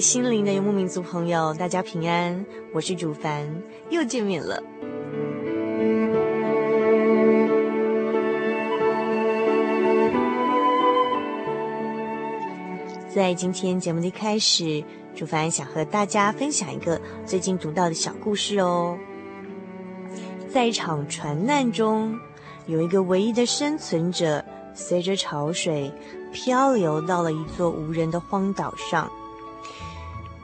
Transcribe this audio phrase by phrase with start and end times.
[0.00, 2.44] 心灵的游牧民族朋友，大家平安，
[2.74, 3.46] 我是主凡，
[3.88, 4.62] 又见面了。
[13.08, 18.98] 在今天节目的开始，主凡想和大家分享一个最近读到的小故事哦。
[20.52, 22.14] 在一场船难中，
[22.66, 24.44] 有一个唯一的生存者，
[24.74, 25.90] 随着潮水
[26.32, 29.10] 漂流到了一座无人的荒岛上。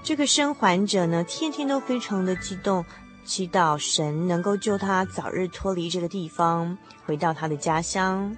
[0.02, 2.84] 这个生还者呢，天天都非常的激动，
[3.24, 8.36] 祈祷神能够救他早日脱离这个地方，回到他的家乡。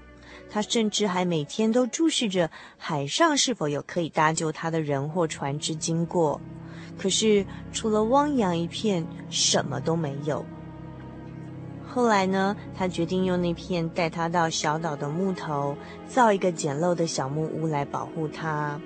[0.50, 6.38] 他甚至还每天都注视着海上是否有可以搭救他的人或船只经过。
[6.98, 10.44] 可是除了汪洋一片，什么都没有。
[11.88, 15.74] 后来呢，他决定用那片带他到小岛的木头，
[16.06, 18.78] 造一个简陋的小木屋来保护他。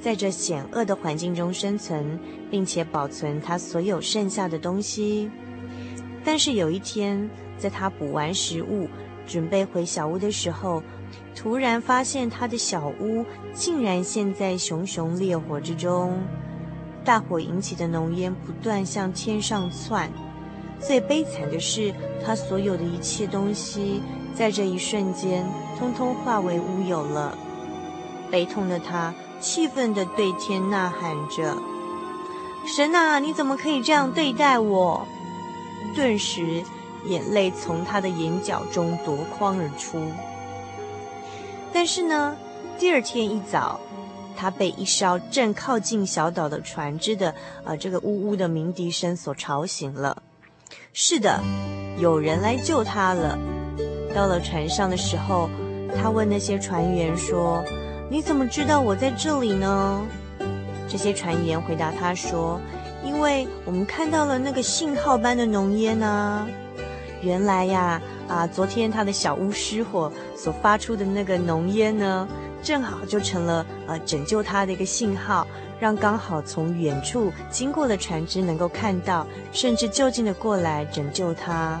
[0.00, 2.18] 在这险恶的环境中生存，
[2.50, 5.30] 并且保存他所有剩下的东西。
[6.24, 8.88] 但是有一天，在他补完食物，
[9.26, 10.82] 准备回小屋的时候，
[11.34, 16.18] 突然发现他的小屋竟然陷在熊熊烈火之中。
[17.04, 20.10] 大火引起的浓烟不断向天上窜。
[20.78, 24.02] 最悲惨的是，他所有的一切东西，
[24.34, 25.46] 在这一瞬间，
[25.78, 27.36] 通通化为乌有了。
[28.30, 29.14] 悲痛的他。
[29.40, 31.56] 气愤地对天呐喊着
[32.66, 35.06] ：“神啊，你怎么可以这样对待我？”
[35.94, 36.62] 顿时，
[37.04, 40.02] 眼泪从他的眼角中夺眶而出。
[41.72, 42.36] 但是呢，
[42.78, 43.78] 第二天一早，
[44.36, 50.22] 他被一艘正靠近小岛的船只的呃这个呜呜的鸣笛声所吵醒了。
[50.92, 51.40] 是的，
[51.98, 53.38] 有人来救他了。
[54.14, 55.48] 到了船上的时候，
[55.94, 57.62] 他问那些船员说。
[58.08, 60.06] 你怎么知道我在这里呢？
[60.88, 62.60] 这些船员回答他说
[63.04, 66.46] ：“因为我们看到了那个信号般的浓烟呢。
[67.20, 72.28] 原来呀，啊，昨天他的小屋失火所发出的那个浓烟呢，
[72.62, 75.44] 正好就成了呃拯救他的一个信号，
[75.80, 81.80] 让刚好从远处经过的船只能够看到，甚至就近的过来拯救他。”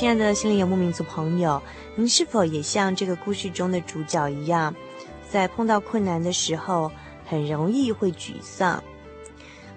[0.00, 1.60] 亲爱的心灵游牧民族朋友，
[1.94, 4.74] 您是否也像这个故事中的主角一样，
[5.28, 6.90] 在碰到困难的时候，
[7.26, 8.82] 很容易会沮丧？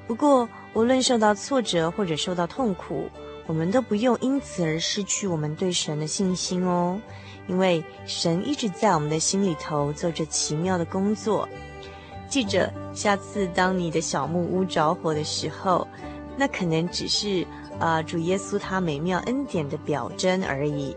[0.08, 3.10] 不过，无论受到挫折或者受到痛苦，
[3.48, 6.98] 我们都不用因此而失去我们对神的信心哦，
[7.48, 11.50] 因为神一直在我们的心里头做着奇妙的工作。
[12.30, 15.86] 记着，下次当你的小木屋着火的时候，
[16.38, 17.46] 那可能只是。
[17.84, 20.96] 啊，主耶稣他美妙恩典的表征而已。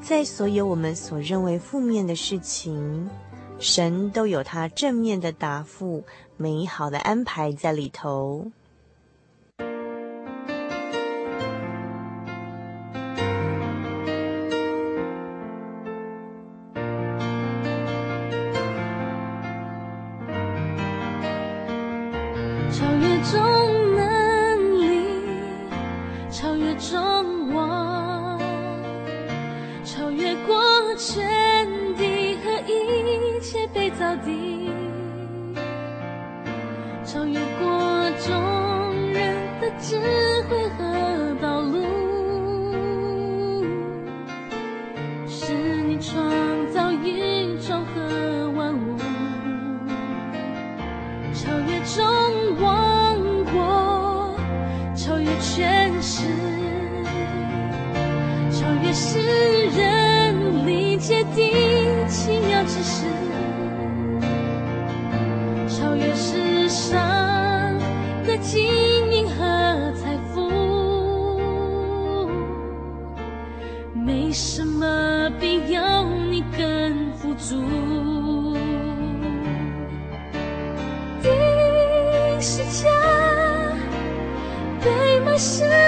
[0.00, 3.06] 在所有我们所认为负面的事情，
[3.58, 6.02] 神都有他正面的答复，
[6.38, 8.50] 美好的安排在里头。
[82.50, 82.88] 是家，
[84.80, 85.36] 对吗？
[85.36, 85.87] 是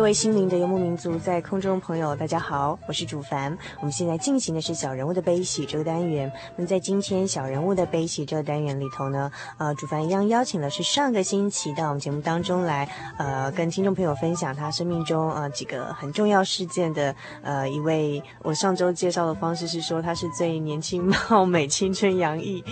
[0.00, 3.54] 各位心灵的游牧民族，在空中朋友，大家好，我是主凡。
[3.80, 6.32] 我们现在进行的是小人物的悲喜这个单元。
[6.56, 12.88] 那么在今天小人物的悲喜这个单元里头呢，呃，主凡一样邀请的是上个星期到我们节目当中来，
[13.18, 18.22] 呃，跟听众朋友分享他生命中呃几个很重要事件的呃一位。
[18.42, 22.64] 我上周介绍的方式是说他是最年轻貌美、青春洋溢，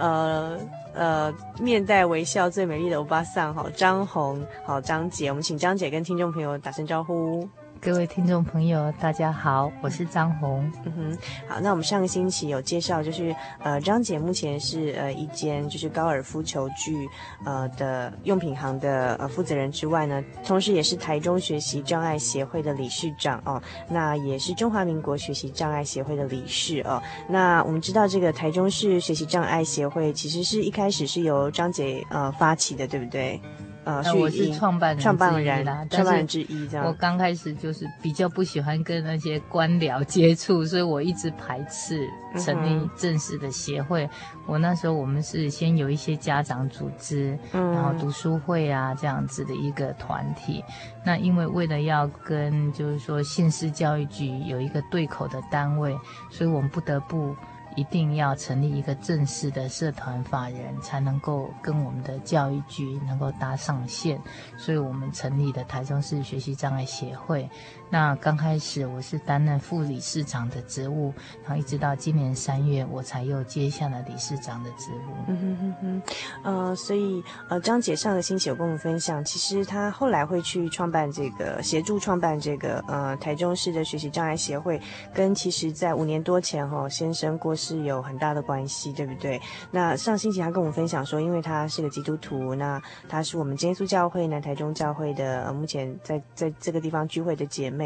[0.00, 0.58] 呃。
[0.94, 7.48] 呃，面带微笑最美丽的欧巴桑，好，张红，好，张姐，我们请张姐跟听众朋友打声招呼。
[7.84, 10.70] 各位听众朋友，大家好，我是张红。
[10.84, 11.18] 嗯哼，
[11.48, 17.08] 好，那我们上个星期有介绍，就是呃，张姐目前是呃一间就是高尔夫球具
[17.44, 27.02] 呃的用品行的呃负责人之外呢，同时也是台中学习障碍协会的理事长哦，那也是中华民国学习障碍协会的理事哦。
[27.28, 33.40] 那我们知道这个台中市学习障碍协会其实是一开始是由张姐呃发起的，对不对？
[33.84, 36.86] 呃，我是创办人，创办人啦，创办人之一这样。
[36.86, 42.08] 我刚开始就是比较不喜欢跟那些官僚接触，所以我一直排斥
[42.38, 44.04] 成立正式的协会。
[44.04, 44.10] 嗯、
[44.46, 50.64] 我那时候我们是先有一些家长组织，嗯、然后读书会啊这样子的一个团体。
[51.04, 55.92] 那因为为了要跟就是说县市教育局有一个对口的单位，
[56.30, 57.34] 所以我们不得不。
[57.76, 64.20] 一定要成立一个正式的社团法人，才能够跟我们的教育局能够搭上线，
[64.56, 67.48] 所以我们成立的台中市学习障碍协会。
[67.92, 75.12] 那刚开始我是担任副理事长的职务，然后一直到今年三月，我才又接下了理事长的职务。
[75.28, 76.02] 嗯哼哼哼，
[76.42, 84.80] 呃，所以呃，张姐上个星期有跟我们分享，其实她后来会去创办这个，协助创办这个呃台中市的学习障碍协会，
[85.12, 89.38] 跟其实在五年多前哈、哦、先生过世有很大的关系，对不对？
[89.70, 97.81] 那上星期他跟我们分享说，因为他是个基督徒，那他是我们耶稣教会南台中教会的，呃、目前在在这个地方聚会的姐妹。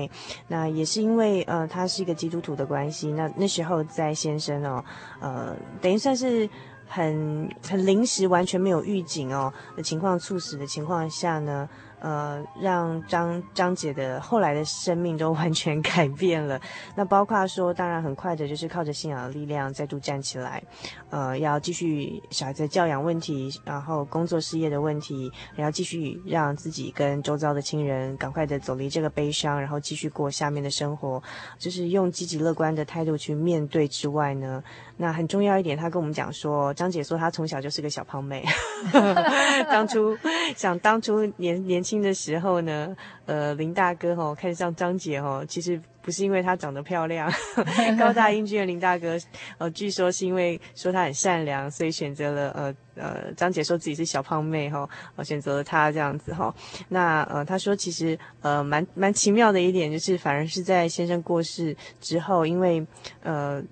[0.48, 3.12] 那也是因为呃，他是一个基督徒的关系。
[3.12, 4.84] 那那时候在先生哦，
[5.20, 6.48] 呃，等于算是
[6.86, 11.68] 很很临时，完全没有预警哦的情况猝死的情况下呢。
[12.00, 16.60] 呃，让张张姐的后来的生命都完全改变了。
[16.94, 20.62] 那 包括说，当然很快的，就是靠着信仰的力量再度站起来。
[21.10, 31.22] 呃，要继续小孩子教养问题，然后工作事业的问题，然后继续让自己跟周遭的亲人赶快的走离这个悲伤，然后继续过下面的生活，
[31.58, 34.62] 就是用积极乐观的态度去面对之外呢。
[34.98, 38.42] 那很重要一点，他跟我们讲说，张姐说她从小就是个小胖妹，
[39.70, 40.16] 当初
[40.56, 47.30] 想当初年年轻的时候呢，呃，林大哥吼看上张姐吼，其实不是因为她长得漂亮，
[48.00, 49.18] 高大英俊的林大哥，
[49.58, 56.54] 呃，据说是因为说她很善良，所以选择了呃呃，张姐说自己是小胖妹吼，呃，选择了她这样子哈。
[56.88, 62.86] 那呃，她说其实呃蛮蛮奇妙的一点就是，反而是在先生过世之后，因为
[63.22, 63.62] 呃。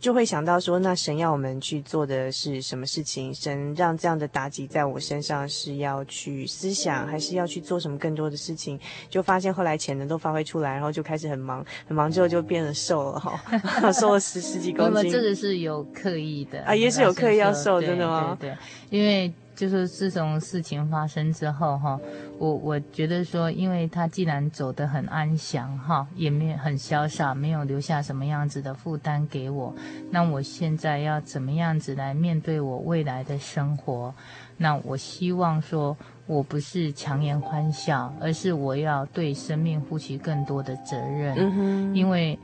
[0.00, 3.34] 就会想到说，那神要我们去做的是什么事情？
[3.34, 8.78] 神让这样的打击在我身上，是要去思想，还是要去做什么更多的事情？
[9.10, 13.42] 就发现后来潜能都发挥出来，然后就开始很忙，很忙之后就变得瘦了哈，
[13.92, 14.94] 瘦了十十几公斤。
[14.94, 18.36] 那么这个是有刻意的啊，也是有刻意要瘦，真的吗？
[18.38, 18.54] 对，对，
[18.90, 19.32] 对，因为。
[19.58, 21.98] 就是自从事情发生之后，哈，
[22.38, 29.74] 我我觉得说，因为他既然走得很安详，哈，也没有很潇洒，没有留下什么样子的负担给我，
[30.12, 34.14] 那我现在要怎么样子来面对我未来的生活？
[34.56, 35.96] 那我希望说，
[36.28, 42.38] 我不是强颜欢笑，而是我要对生命负起更多的责任，嗯哼，因为，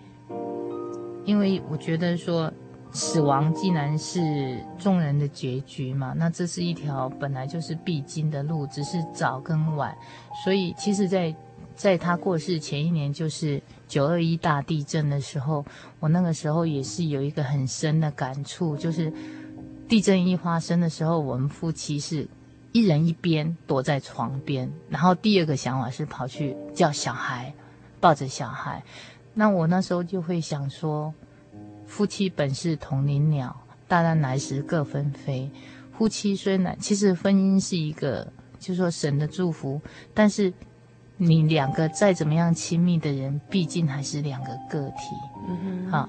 [1.25, 2.52] 因为我觉得说。
[2.95, 9.93] 死亡既然是众人的结局嘛，那这是一条本来就是必经的路，只是早跟晚。
[10.45, 11.35] 所以，其实在，
[11.75, 15.65] 在他过世前一年，就是九二一大地震的时候，
[15.99, 19.13] 我那个时候也是有一个很深的感触，就是
[19.89, 22.29] 地震一发生的时候，我们夫妻是
[22.71, 27.53] 一人一边躲在床边，然后第二个想法是跑去叫小孩，
[27.99, 28.85] 抱着小孩。
[29.35, 31.13] 那我那时候就会想说。
[31.95, 33.55] 夫妻本是同林鸟，
[33.87, 35.49] 大难来时各分飞。
[35.97, 38.27] 夫妻虽然其实婚姻是一个，
[38.59, 39.81] 就是说神的祝福，
[40.13, 40.53] 但是
[41.17, 45.15] 你两个再怎么样亲密的人，毕竟还是两个个体。
[45.49, 46.09] 嗯哼，好。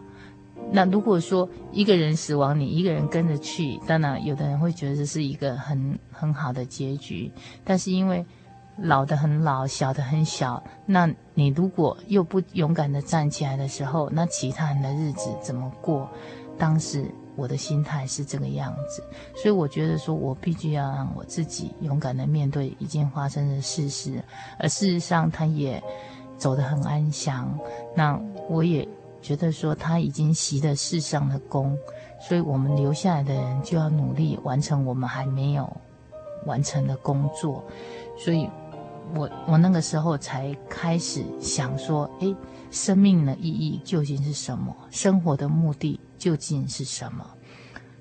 [0.71, 7.31] 那如果说一个人死亡，你一个人跟着去，当然有的人会觉得这是一个很很好的结局，
[7.63, 8.25] 但是因为。
[8.77, 10.61] 老的很老，小的很小。
[10.85, 16.09] 那你如果又不勇敢地站起来的时候，那其他人的日子怎么过？
[16.57, 17.05] 当时
[17.35, 19.01] 我的心态是这个样子，
[19.35, 24.21] 所以我觉得说我必须要让我自己勇敢地面对已经发生的事实。
[24.59, 25.81] 而事实上，他也
[26.37, 27.57] 走得很安详。
[27.95, 28.87] 那我也
[29.21, 31.77] 觉得说他已经习了世上的功，
[32.19, 35.71] 所以我们留下来的人就要努力完成我们还没有
[36.45, 37.63] 完成的工作。
[38.17, 38.49] 所以。
[39.13, 42.35] 我我那个时候才开始想说，诶，
[42.71, 44.75] 生命的意义究竟是什么？
[44.89, 47.25] 生活的目的究竟是什么？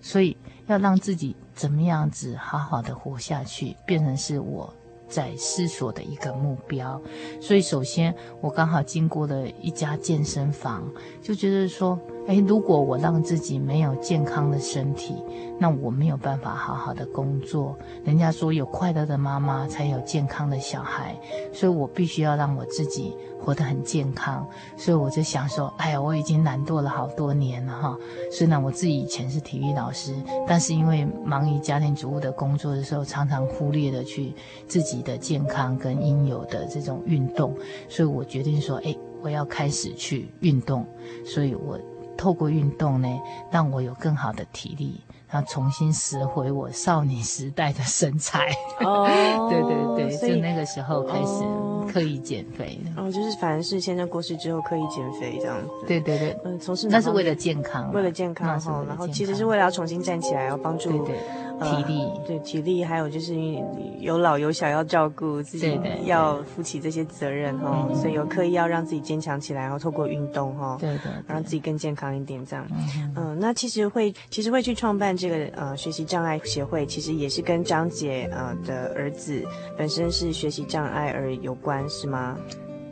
[0.01, 4.73] 所以要让自己怎么样子好好的活下去，变成是我
[5.09, 7.01] 在思索的一个目标。
[7.41, 10.91] 所以首先我刚好经过了一家健身房，
[11.23, 11.99] 就觉得说。
[12.27, 15.15] 哎，如果我让自己没有健康的身体，
[15.59, 17.77] 那我没有办法好好的工作。
[18.03, 21.15] 人家说有快乐的妈妈才有健康的小孩，
[21.53, 24.47] 所以我必须要让我自己活得很健康。
[24.75, 27.97] 所以我就想说，哎呀，我已经懒惰了好多年了哈。
[28.33, 30.15] 虽然我自己以前是体育老师，
[30.49, 34.33] 但是因为忙于家庭主妇的工作的时候，常常忽略了去
[34.67, 37.55] 自己的健康跟应有的这种运动，
[37.87, 40.87] 所以我决定说，哎，我要开始去运动。
[41.27, 41.79] 所以我。
[42.17, 43.09] 透过运动呢，
[43.51, 48.51] 让我有更好的体力，然后重新拾回我少女时代的身材。
[48.81, 49.07] 哦，
[49.51, 52.81] 对对对，就那个时候开始刻意减肥。
[52.97, 55.69] 哦，就是反正是先生过世之后刻意减肥这样子。
[55.87, 60.91] 对对对，嗯，从事那是为了健康，为了健康哈，然后其实是为了要重新站起来，要帮助。
[60.91, 61.19] 对对。
[61.61, 63.35] 体力、呃、对体力，还有就是
[64.01, 72.67] 有老有小要照顾，自己要负起这些责任哈，所以有刻意要让自己坚强起来，然后透过运动哈，对的，让自己更健康一点这样。
[72.71, 79.43] 嗯、呃，那其实会其实会去创办这个呃学习障碍协会，其实也是跟张姐呃的儿子
[79.79, 82.37] 本身是学习障碍而有关，是吗？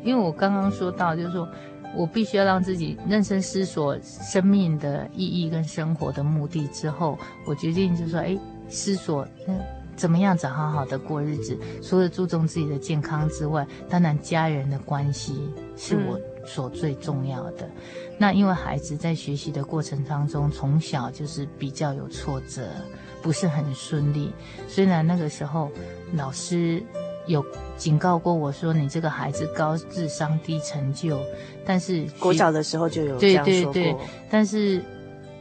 [0.05, 1.49] 因为我刚刚说到，就是说
[1.97, 8.39] 我必须要让自己认真思索生命的意义跟生活的目的之后，我决定就是说，哎。
[8.69, 9.61] 思索，嗯，
[9.97, 11.57] 怎么样子好好的过日子？
[11.83, 17.69] 除了注重自己的健康之外，当然家人的关系是我所最重要的。
[18.19, 22.69] 那因为孩子在学习的过程当中，从小就是比较有挫折，
[23.21, 24.33] 不是很顺利。
[24.69, 25.71] 虽然那个时候
[26.15, 26.83] 老师
[27.27, 27.45] 有
[27.77, 31.21] 警告过我说：“你这个孩子高智商低成就。”
[31.67, 33.73] 但是国小的时候就有这样说过。
[33.73, 34.01] 对对对，
[34.31, 34.83] 但是。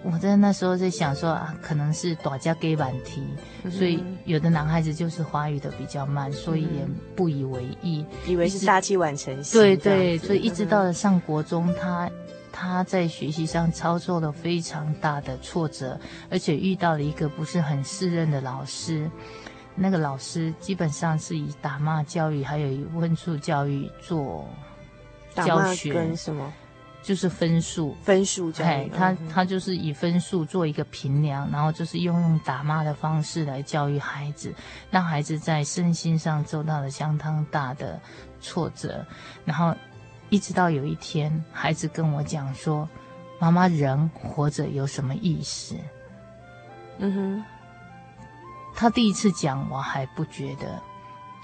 [0.04, 3.24] 我在那时候在想说啊，可能是大家给晚题，
[3.70, 9.60] 所以有的男孩子就是发育的比较慢，所以也不以为意，以为是杀鸡晚成型。
[9.60, 12.10] 对对，所以一直到了上国中，他
[12.52, 16.00] 他在学习上遭受了非常大的挫折，
[16.32, 19.10] 而且遇到了一个不是很适任的老师。
[19.76, 24.46] 那个老师基本上是以打骂教育，还有以分数教育做
[25.34, 25.94] 教学。
[25.94, 26.52] 跟什么？
[27.04, 34.54] 就是分数，分数教育，他他就是以分数做一个评量，然后就是用用打骂的方式来教育孩子，
[34.92, 38.00] 让孩子在身心上受到了相当大的
[38.40, 39.06] 挫折，
[39.46, 39.76] 然后
[40.30, 42.88] 一直到有一天，孩子跟我讲说
[43.40, 45.76] ：“妈妈，人活着有什么意思？”
[47.00, 47.44] 嗯哼，
[48.76, 50.80] 他第一次讲，我还不觉得。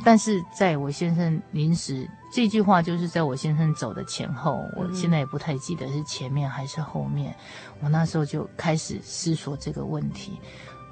[0.06, 7.36] 但是在我先生临时这句话，就是在我先生走的前后，我现在也不太记得是前面还是后面。
[7.82, 10.40] 我那时候就开始思索这个问题，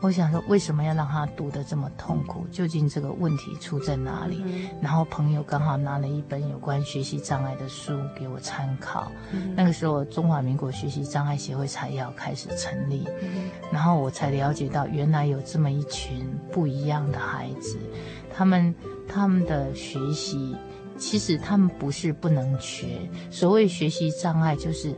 [0.02, 2.48] 我想说为什么要让他读得这么痛苦？
[2.52, 4.44] 究竟这个问题出在哪里？
[4.82, 9.12] 然后朋友刚好拿了一本有关学习障碍的书给我参考。
[9.56, 13.08] 那个时候中华民国学习障碍协会才要开始成立，
[13.72, 17.78] 然后我才了解到原来有这么一群不一样的孩子，
[18.34, 18.74] 他们。
[19.08, 20.56] 他们的学习，
[20.98, 23.10] 其实他们不是不能学。
[23.30, 24.94] 所谓学习障碍，就是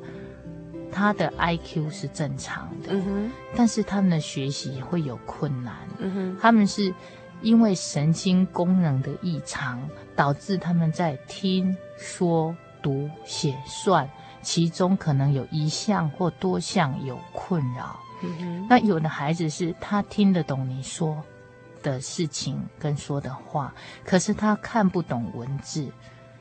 [0.91, 5.75] 他的 IQ 是正常的，嗯，但是他们的学习会有困难。
[5.99, 6.93] 嗯，他们是
[7.41, 9.81] 因为神经功能的异常，
[10.15, 14.09] 导致他们在听说读写算，
[14.41, 17.99] 其中可能有一项或多项有困扰。
[18.23, 21.23] 嗯，那有的孩子是他听得懂你说。
[21.91, 23.73] 的事情跟说的话，
[24.05, 25.87] 可是他看不懂文字，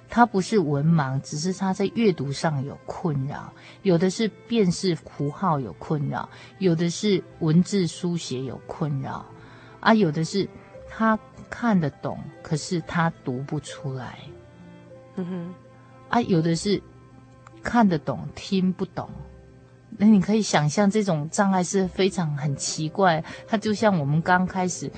[0.08, 3.52] 他不是文盲，只是他在阅读上有困扰。
[3.82, 9.24] 有的是辨识符号有困扰，有的是文字书写有困扰，
[9.80, 10.48] 啊，有的是
[10.88, 11.18] 他
[11.48, 14.18] 看得懂，可是他读不出来。
[15.14, 15.54] 嗯哼，
[16.08, 16.82] 啊，有的是
[17.62, 19.08] 看得懂，听不懂。
[19.98, 24.90] 那你可以想象，这种障碍是非常很奇怪，它就像我们刚开始。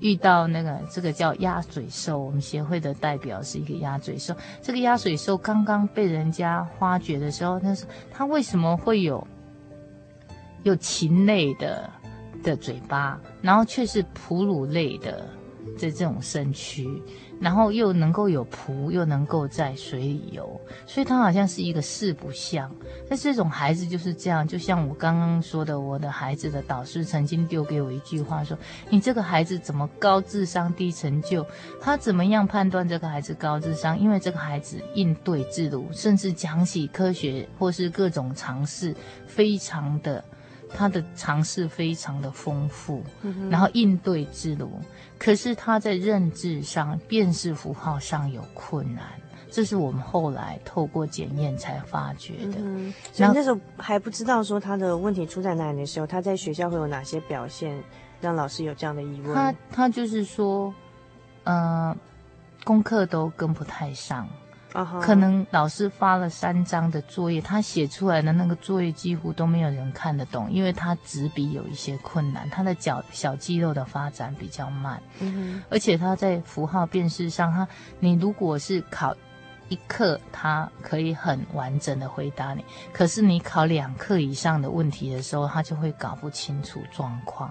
[0.00, 4.34] 遇到那个这个叫鸭嘴兽，我们协会的代表是一个鸭嘴兽。
[4.60, 9.26] 这个鸭嘴兽刚刚被人家发掘的时候，那是它为什么会有
[10.62, 11.88] 有禽类的
[12.42, 15.28] 的嘴巴，然后却是哺乳类的
[15.78, 16.86] 这这种身躯？
[17.44, 22.74] 然后又能够有蹼，又能够在水里游，所以他好像是一个四不像。
[23.06, 28.56] 但这种孩子就是这样，就像我刚刚说的，我的孩子的导师曾经丢给我一句话说
[28.88, 31.46] ：“你这个孩子怎么高智商低成就？”
[31.82, 33.98] 他怎么样判断这个孩子高智商？
[34.00, 40.24] 因为这个孩子应对自如，甚至讲起科学或是各种常识，非常的。
[40.76, 43.02] 他的尝试非常的丰富，
[43.48, 44.68] 然后应对自如，
[45.18, 49.04] 可是他在认知上、辨识符号上有困难，
[49.50, 52.58] 这是我们后来透过检验才发觉的。
[52.58, 57.80] 嗯，所以那时候还不知道说他的问题出在哪里的时候，他在学校会有哪些表现，
[58.20, 59.32] 让老师有这样的疑问？
[59.32, 60.74] 他他就是说，
[61.44, 61.96] 呃，
[62.64, 64.28] 功课都跟不太上。
[65.00, 77.68] 可能老师发了三张的作业，他写出来的那个作业几乎都没有人看得懂，因为他执笔有一些困难，他的脚小肌肉的发展比较慢，嗯，而且他在符号辨识上，他
[78.00, 79.14] 你如果是考
[79.68, 87.48] 一课，他可以很完整的回答你，可是你考两课以上的问题的时候，他就会搞不清楚状况。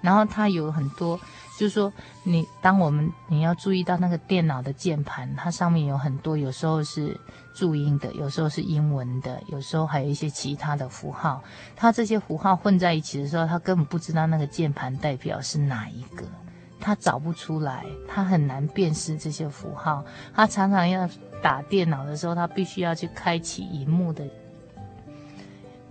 [0.00, 1.20] 然后他有很多，
[1.58, 1.92] 就是说
[2.24, 7.18] 你当我们你要注意到那个电脑的键盘，它上面有很多，有时候是
[7.54, 11.42] 注音的，有时候是英文的，有时候还有一些其他的符号。
[11.76, 16.24] 它这些符号混在一起的时候，它根本不知道那个键盘代表是哪一个，
[16.80, 20.04] 他找不出来，他很难辨识这些符号。
[20.34, 21.08] 他常常要
[21.42, 24.24] 打电脑的时候，他必须要去开启荧幕的。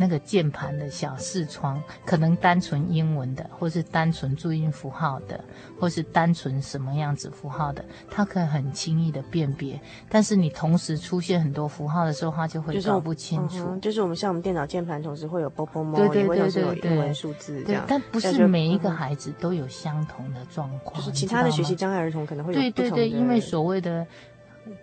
[0.02, 5.40] 那个键盘的小视窗，可能单纯英文的，或是单纯注音符号的，
[5.80, 9.80] 或是单纯什么样子符号的，它可以很轻易的辨别。
[10.10, 13.58] 但是你同时出现很多符号的时候，它就会搞不清楚。
[13.58, 17.86] 就是，嗯、就是我们像我们电脑键盘，同时会有波波猫，对对对对对，英文数字这样。
[17.88, 20.96] 但不是每一个孩子都有相同的状况。
[20.96, 24.08] 就是其他的学习障碍儿童可能会有对对对，因为所谓的。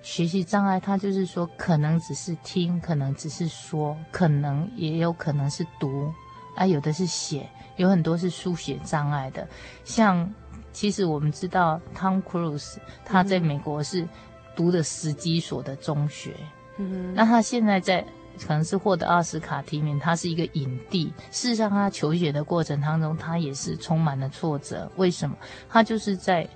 [0.03, 6.13] 学习障碍，他就是说，可能只是听，可能只是说，可能也有可能是读，
[6.57, 9.47] 啊，有的是写，有很多是书写障碍的。
[9.85, 10.33] 像，
[10.73, 14.07] 其实我们知道，Tom Cruise 他在美国是
[14.55, 16.35] 读的十几所的中学，
[16.79, 18.05] 嗯，那他现在在。
[18.47, 21.13] 可能是获得奥斯卡提名，他是一个影帝。
[21.33, 24.89] 事实上，他求学的过程当中，他也是充满了挫折。
[24.95, 25.37] 为什么？
[25.69, 26.49] 他就是在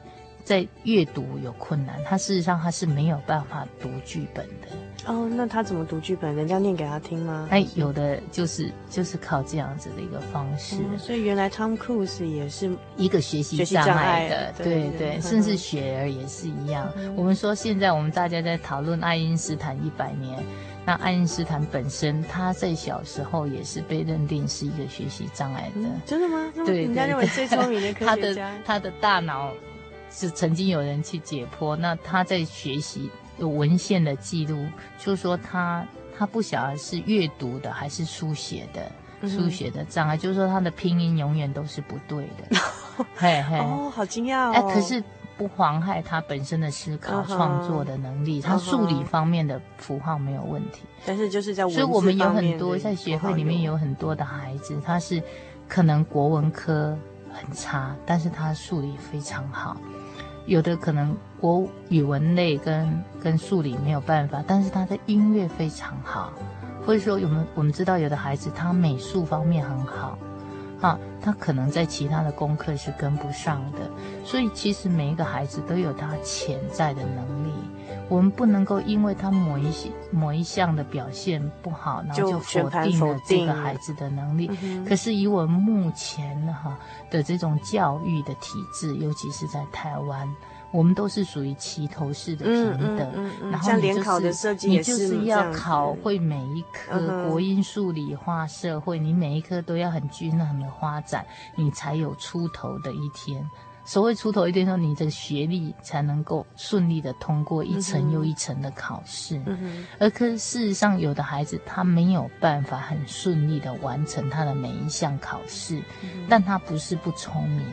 [0.44, 1.96] 在阅读有困难。
[2.04, 4.68] 他事实上他是没有办法读剧本的。
[5.06, 6.34] 哦，那他怎么读剧本？
[6.34, 7.48] 人家念给他听吗？
[7.50, 10.76] 哎，有的就是就是靠这样子的一个方式。
[10.78, 16.88] 嗯、所以原来 Tom Cruise 也是一个学习障碍的，对对，对，甚至雪儿也是一样。
[16.96, 20.42] 嗯、我们说现在我们大家在讨论爱因斯坦一百年。
[20.84, 25.74] 那爱因斯坦本身，他在小时候也是被认定是一个学习障碍的。
[25.76, 26.52] 嗯、真的吗？
[26.66, 28.50] 对，人家认为最聪明的科学家。
[28.66, 29.52] 他的他的大脑
[30.12, 34.66] 是曾经有人去解剖，那他在学习有文献的记录，
[34.98, 35.84] 就是说他
[36.16, 42.56] 他不晓得是阅读的还是书写的，嗯、书写的障碍，就是说他的拼音永远都是不对的。
[43.16, 43.58] 嘿嘿。
[43.58, 44.52] 哦，好惊讶哦。
[44.54, 45.02] 哎，可是。
[45.34, 50.82] 不妨害他本身的思考创作的能力，他数理方面的符号没有问题。
[51.06, 55.20] 但是就是在，所以我们有很多在协会里面有很多的孩子，他是
[55.66, 56.96] 可能国文科
[57.32, 59.74] 很差，但是他数理非常好；
[60.46, 66.32] 有的可能国语文类跟跟数理没有办法，但是他的音乐非常好，
[66.86, 70.18] 或者说我们我们知道有的孩子他美术方面很好。
[70.80, 73.78] 啊，他可能在其他的功课是跟不上的，
[74.24, 77.52] 所以其实每一个孩子都有他潜在的能力，
[78.08, 84.50] 我们不能够因为他某一些某一项的表现不好，然后就否定了这个孩子的能力。
[84.86, 86.78] 可是以我们目前哈
[87.10, 90.28] 的这种教育的体制，尤其是在台湾。
[90.70, 103.46] 我们都是属于齐头式的平等，嗯嗯嗯、然后你就是你就是要考会每一科，嗯、国英数理化社会，你每一科都要很均衡的发展，你才有出头的一天。
[103.84, 109.40] 所谓出头一点，说你这个学历才能够顺利的通过一层又一层的考试。
[109.98, 117.66] 而可是事实上，有的孩子他没有办法很顺利的完成他的每一项考试，嗯、但他不是不聪明。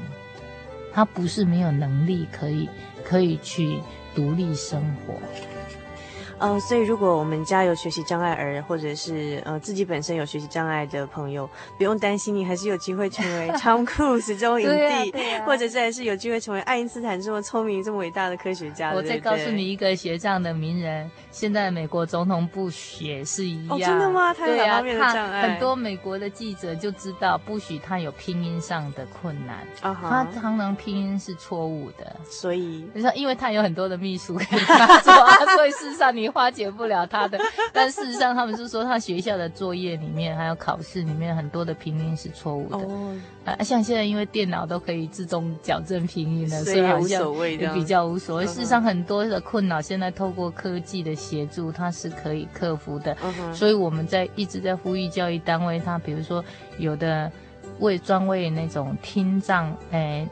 [0.91, 2.67] 他不是没有能力可以
[3.05, 3.79] 可以去
[4.15, 5.13] 独立生活。
[6.39, 14.67] 嗯、呃，所以如果我们家有学习障碍儿，或者是呃自己本身有学习障碍的朋友，不用担心，你还是有机会成为 Tom Cruise 这种影
[15.11, 18.93] 帝，啊啊、或者是还是有机会成为爱因斯坦这么聪明、这么伟大的科学家。
[18.93, 23.77] 我再告诉你一个学障的名人，现在美国总统布许也是一样。
[23.77, 24.33] 哦，真的吗？
[24.33, 25.41] 他有哪方面的障碍？
[25.41, 36.28] 啊、很多美国的记者就知道布许他有拼音上的困难，啊、哈他常常拼音是错误的，所以你说，因为他有很多的秘书可以 他做，啊，所以事实上你。
[36.29, 37.37] 化解不了他的，
[37.73, 42.77] 但事实上他们是说，他学校的作业里面还有考试里面很多的拼音是错误的。
[42.77, 43.15] 哦、
[43.45, 48.45] 啊，像现在因为电脑都可以自动矫正拼音了，所以好像也比较无所谓。
[48.45, 53.15] 事实上很多的困扰现在透过科技的协助，它是可以克服的。
[53.23, 56.43] 嗯、所以我们在一直在呼吁教育单位，他比如说
[56.77, 57.31] 有的
[57.79, 60.27] 为专为那种听障，哎。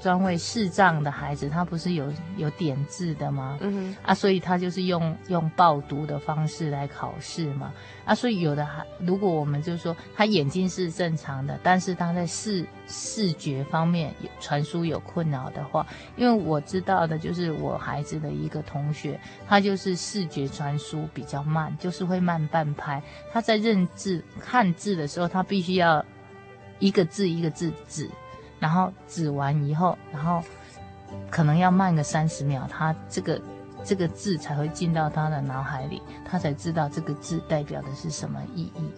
[0.00, 3.58] 专为视障的孩子，他不是有有点字的吗？
[3.60, 7.72] 嗯哼啊，所以他就是用用报读的方式来考试嘛。
[8.04, 23.02] 啊，所以有的孩，如果我们就是说他眼睛是正常的，但是他在视视觉方面传输有困扰的话，因为我知道的就是我孩子的一个同学，他就是视觉传输比较慢，就是会慢半拍。
[23.32, 26.04] 他在认字看字的时候，他必须要
[26.78, 28.08] 一个字一个字指。
[28.60, 30.40] 然后指完以后，然后
[31.28, 33.40] 可能要慢个三十秒，他这个
[33.82, 38.92] 这个字才会进到他的脑海里，他才知道这个字代表的是什么意义。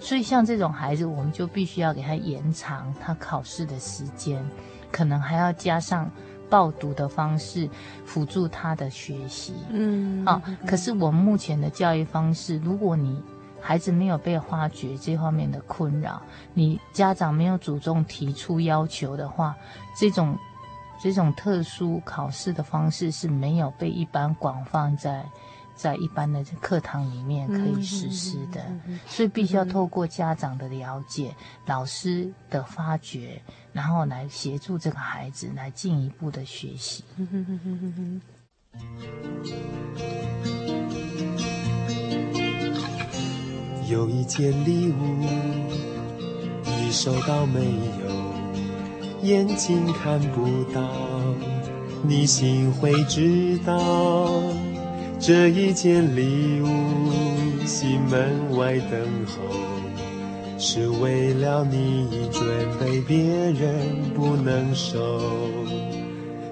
[0.00, 4.44] 所以像这种孩子，我们就必须要给他延长他考试的时间，
[4.90, 6.10] 可能还要加上
[6.50, 7.68] 报读的方式
[8.04, 9.54] 辅助他的学习。
[9.70, 10.42] 嗯，好、哦。
[10.66, 13.22] 可是我们目前的教育方式，如果你
[13.66, 16.22] 孩子没有被发觉这方面的困扰，
[16.54, 19.56] 你家长没有主动提出要求的话，
[19.98, 20.38] 这种
[21.02, 25.26] 这种特殊考试的方式是没有被一般广泛在
[25.74, 28.64] 在一般的课堂里面可以实施的，
[29.04, 31.34] 所以必须要透过家长的了解、
[31.66, 37.02] 老师的发掘，然后来协助这个孩子来进一步的学习。
[43.88, 45.24] 有一件礼物，
[46.64, 48.10] 你收到没有？
[49.22, 50.82] 眼睛看不到，
[52.02, 54.28] 你心会知道。
[55.20, 56.66] 这一件礼物，
[57.64, 59.38] 心门外等候，
[60.58, 62.44] 是为了你准
[62.80, 63.16] 备，别
[63.52, 65.20] 人不能收。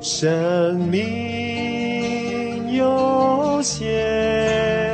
[0.01, 4.94] 生命有限，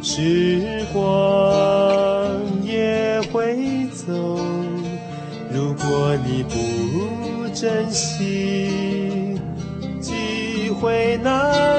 [0.00, 1.02] 时光
[2.64, 4.12] 也会走，
[5.52, 9.38] 如果你不珍惜，
[10.00, 11.77] 机会难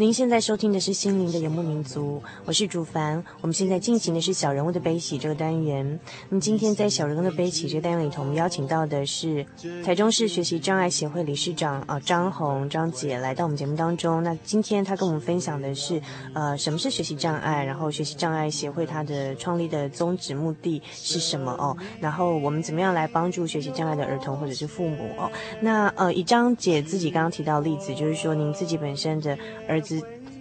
[0.00, 3.22] 您现在收听的是《心灵的游牧民族》，我是主凡。
[3.42, 6.00] 我们现在进行的是小人物的悲喜这个单元。
[6.30, 9.44] 那么今天在小人物的悲喜这个单元里头，我们邀请到的是
[9.84, 14.22] 台中市学习障碍协会理事长啊张红张姐来到我们节目当中。
[14.22, 16.00] 那今天她跟我们分享的是
[16.32, 21.76] 呃什么是学习障碍，然后学习障碍协会它的创立的宗旨目的是什么哦？
[22.00, 25.30] 然后我们怎么样来帮助学习障碍的儿童或者是父母哦？
[25.60, 29.36] 那呃以张姐自己刚刚提到例子，就是说您自己本身的
[29.68, 29.89] 儿子。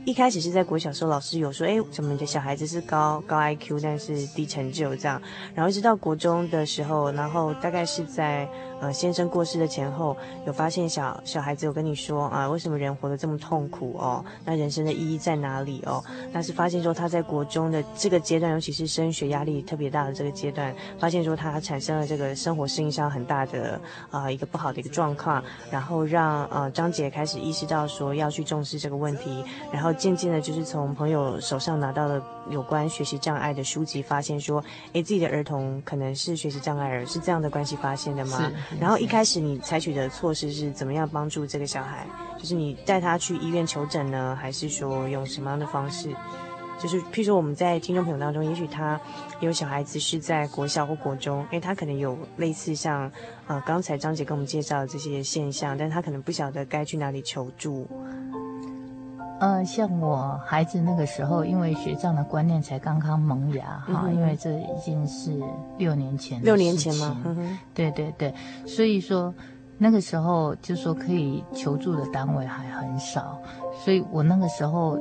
[0.05, 5.21] 一开始是在国小时候，老师有说，哎，怎么你的小孩子是高高 IQ，但是低成就这样，
[5.53, 8.47] 然后一直到国中的时候，然后大概是在。
[8.79, 10.15] 呃，先生过世的前后，
[10.45, 14.23] 有发现小小孩子有跟你说啊，为什么人活得这么痛苦哦？
[14.45, 16.03] 那人生的意义在哪里哦？
[16.31, 23.79] 那是发现说他在国中的这个阶段，尤其是升学压力特别大的这个阶段，发现说他产生了这个生活适应上很大的
[24.11, 34.63] 啊、一个不好的一个状况，然后让呃张姐开始意识到说要去重视这个问题，然后渐渐的，就是从朋友手上拿到了有关学习障碍的书籍，发现说，
[34.93, 38.51] 哎，自己的儿童可能是学习障碍儿，是这样的关系发现的吗？
[38.79, 42.05] 然后一开始你采取的措施是怎么样帮助这个小孩？
[42.38, 46.13] 就是你带他去医院求诊呢，还是说用什么样的方式？
[46.82, 48.97] 就是譬如说我们在听众朋友当中，也许他
[49.41, 53.12] 有小孩子是在国小或国中，因为他可能有类似像
[53.47, 57.86] 呃刚才张姐跟我们介绍的这些现象，但他可能不晓得该去哪里求助。
[59.39, 65.32] 呃，像我孩子那个时候，因为学障的观念才刚刚萌芽哈、嗯，因为这已经是
[65.78, 67.15] 六年前，六年前吗？
[67.23, 68.34] 嗯、对对对，
[68.67, 69.34] 所以说
[69.78, 73.39] 那个时候就说可以求助的单位还很少，
[73.82, 74.99] 所以我那个时候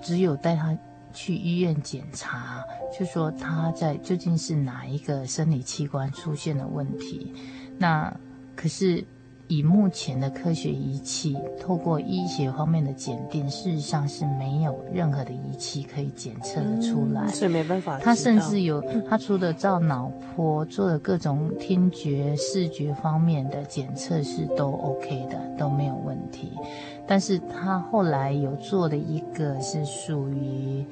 [0.00, 0.74] 只有带他
[1.12, 2.64] 去医院检查，
[2.98, 7.34] 就说他在究竟是哪一个生理器官出现了问题，
[7.76, 8.10] 那
[8.56, 9.04] 可是。
[9.48, 17.22] 以目前的科学仪器，透过医学方面的检定，事实上是没有任何的仪器可以检测得出来。
[17.26, 17.98] 嗯，所以没办法。
[17.98, 26.52] 他甚至有，他除了照脑波，做了各种听觉、视觉方面的检测是都 OK 的，都没有问题。
[27.06, 30.84] 但是他后来有做的一个是属于。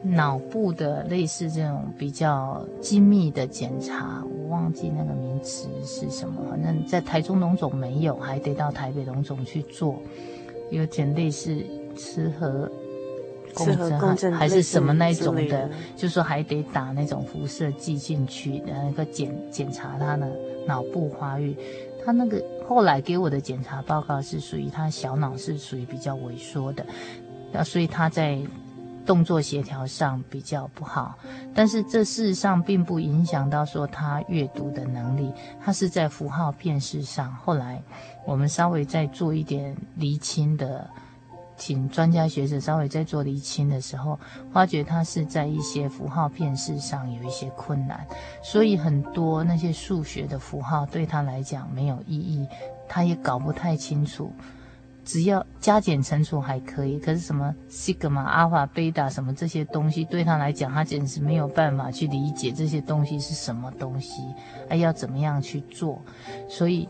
[0.00, 6.40] 脑部的类似这种比较精密的检查，我忘记那个名词是什么。
[6.48, 10.00] 反正在台中荣总没有，还得到台北荣总去做，
[10.70, 11.60] 有点类似
[11.96, 12.70] 吃核
[13.54, 20.30] 共振，还是什么那种的，的就是说还得打那种辐射剂进去，那个检检查他的
[20.64, 21.56] 脑部发育。
[22.04, 26.86] 他那个后来给我的检查报告是属于他小脑是属于比较萎缩的，
[27.50, 28.38] 那所以他在。
[29.08, 31.16] 动作协调上比较不好，
[31.54, 35.32] 但是这事实上并不影响到说他阅读的能力。
[35.64, 37.82] 他是在符号辨识上，后来
[38.26, 40.86] 我们稍微再做一点厘清的，
[41.56, 44.20] 请专家学者稍微再做厘清的时候，
[44.52, 48.06] 发觉他是在一些符号辨识上有一些困难，
[48.42, 52.46] 所以很多那些数学的符号对他来讲没有意义，
[52.86, 54.30] 他也搞不太清楚。
[55.08, 64.22] 只要加减乘除还可以，可是什么西格玛、阿尔法、贝塔什么这些东西，对他来讲，他简直没有办法去理解这些东西是什么东西，
[64.68, 65.98] 还要怎么样去做。
[66.46, 66.86] 所以，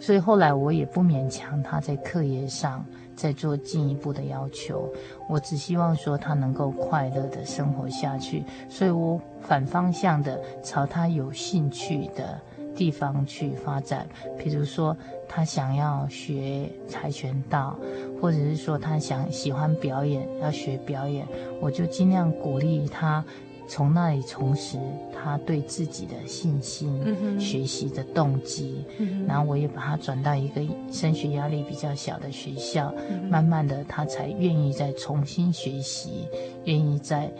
[0.00, 2.82] 所以后来我也不勉强他在课业上
[3.14, 4.90] 再做进一步的要求。
[5.28, 8.42] 我只希望说他能够快乐的生活下去。
[8.66, 12.40] 所以我反方向的朝他有兴趣的
[12.82, 14.96] 地方去发展，比如说。
[15.34, 17.78] 他想要学跆拳道，
[18.20, 21.26] 或者是说他想喜欢表演，要学表演，
[21.58, 23.24] 我就尽量鼓励他
[23.66, 24.78] 从那里重拾
[25.10, 28.84] 他对自己的信心，嗯、学习的动机。
[28.98, 36.28] 嗯、然后我也把他转到一个升学压力比较小的学校，嗯、慢慢的他才愿意再重新学习，
[36.66, 37.32] 愿意再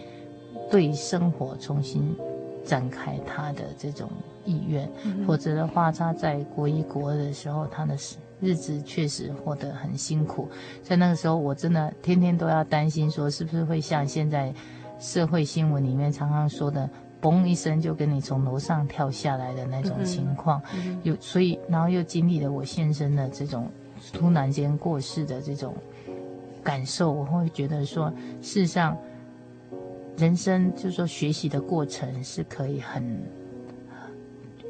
[0.70, 2.16] 对生活重新
[2.64, 4.08] 展开他的这种。
[4.44, 4.90] 意愿，
[5.26, 7.96] 否则的话，他在国一、国二的时候，他的
[8.40, 10.48] 日子确实活得很辛苦。
[10.82, 14.52] 在那个时候，我真的天天都要担心，说是不是会像现在
[14.98, 16.88] 社会新闻里面常常说的，
[17.20, 20.60] 嘣一声就跟你从楼上跳下来的那种情况。
[21.04, 23.70] 有，所以，然后又经历了我先生的这种
[24.12, 25.72] 突然间过世的这种
[26.64, 28.96] 感受，我会觉得说，事实上，
[30.16, 33.22] 人生就是说学习的过程是可以很。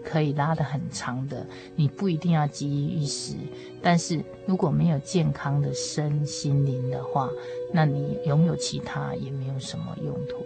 [0.04, 3.34] 可以拉得很长的，你不一定要急于一时，
[3.80, 7.30] 但是如果没有健康的身心灵的话，
[7.72, 10.44] 那你拥有其他也没有什么用途。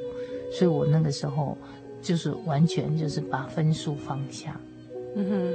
[0.53, 1.59] 所以我那个时候
[2.01, 4.61] 就是完全就是把分数放下。
[5.14, 5.55] 嗯哼。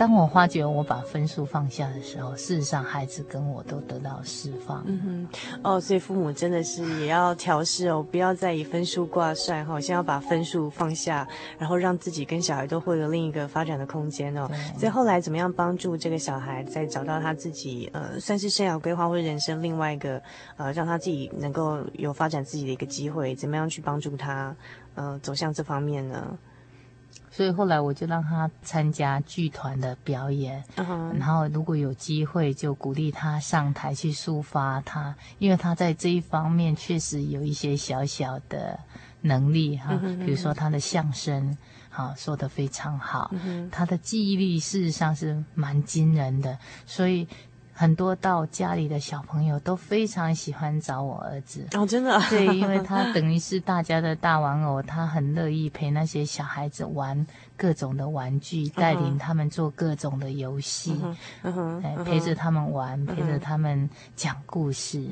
[0.00, 4.82] 当我发觉我把分数放下的时候，事实上孩子跟我都得到释放。
[4.86, 14.50] 嗯哼，哦，所以父母真的是也要调试哦，不要再以分数挂帅哈，先要把分数放下，然后让自己跟小孩都获得另一个发展的空间哦。
[14.78, 20.18] 所以后来怎么样帮助这个小孩再找到他自己呃，算是生涯规划或者人生另外一个
[20.56, 24.56] 呃，让他自己能够有发展自己的一个机会，怎么样去帮助他
[24.94, 26.38] 呃走向这方面呢？
[27.40, 31.18] 所以后来我就让他参加剧团的表演，uh huh.
[31.18, 38.78] 然后如果有机会就鼓励他上台去抒发他，因为他在这一方面确实有一些小小的
[39.22, 41.56] 能力哈，比如说他的相声，
[41.88, 43.70] 好说的非常好，uh.
[43.70, 47.26] 他的记忆力事实上是蛮惊人的，所以。
[47.80, 51.66] 很多到家里的小朋友都非常喜欢找我儿子。
[51.72, 60.94] 哦，真的对，因为他等于是大家的大玩偶，他很乐意陪那些小孩子玩各种的玩具，带领他们做各种的游戏，
[61.42, 65.02] 嗯陪着他们玩，陪着他们讲故事。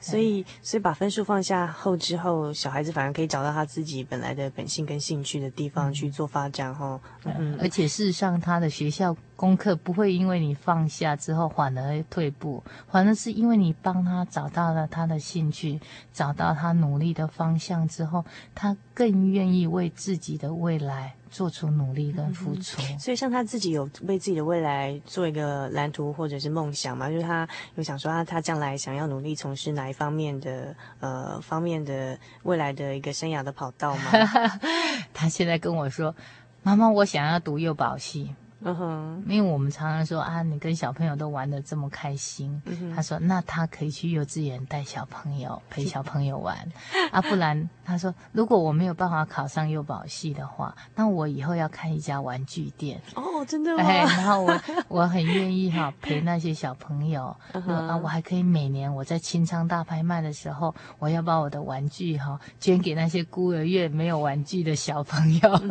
[0.00, 7.00] 所以，所以把分数放下后之后，小孩子反而可以找到他自己本来的本性跟兴趣的地方去做发展哈。
[7.24, 9.16] 嗯，而且事实上，他的学校。
[9.42, 15.80] 功课不会因为你放下之后反而退步，反而是因为你帮他找到了他的兴趣，
[16.12, 18.24] 找到他努力的方向之后，
[18.54, 22.80] 他更愿意为自己的未来做出努力跟付出。
[22.82, 27.10] 嗯，所以，像他自己有为自己的未来做一个蓝图或者是梦想嘛？
[27.10, 34.12] 就是他有想说他他将来想要努力从事哪一方面的呃方面的未来的一个生涯的跑道吗？
[35.12, 36.14] 他现在跟我说
[36.62, 38.32] ：“妈妈，我想要读幼保系。”
[38.64, 46.56] 嗯哼，因为我们常常说啊，你跟小朋友都玩的这么开心，嗯、他说那他可以去幼稚园带小朋友，陪小朋友玩，
[47.10, 53.00] 啊，不然他说如果我没有办法考上幼保系的话，那我以后要开一家玩具店。
[53.14, 53.82] 哦，真的吗？
[53.82, 65.62] 哎，然后我我很愿意哈 陪那些小朋友，嗯、啊，我还可以每年我在清仓大拍卖的时候，我要把我的玩具哈捐给那些孤儿院没有玩具的小朋友。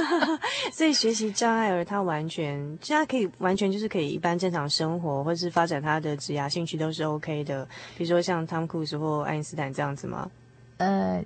[0.72, 2.29] 所以学习障碍儿他玩。
[2.30, 7.66] 全，其实他可以完全就是可以一般正常生活，或是发展他的职业兴趣都是 OK 的。
[7.98, 10.30] 比如说像汤姆·克鲁斯或爱因斯坦这样子吗？
[10.78, 11.22] 呃，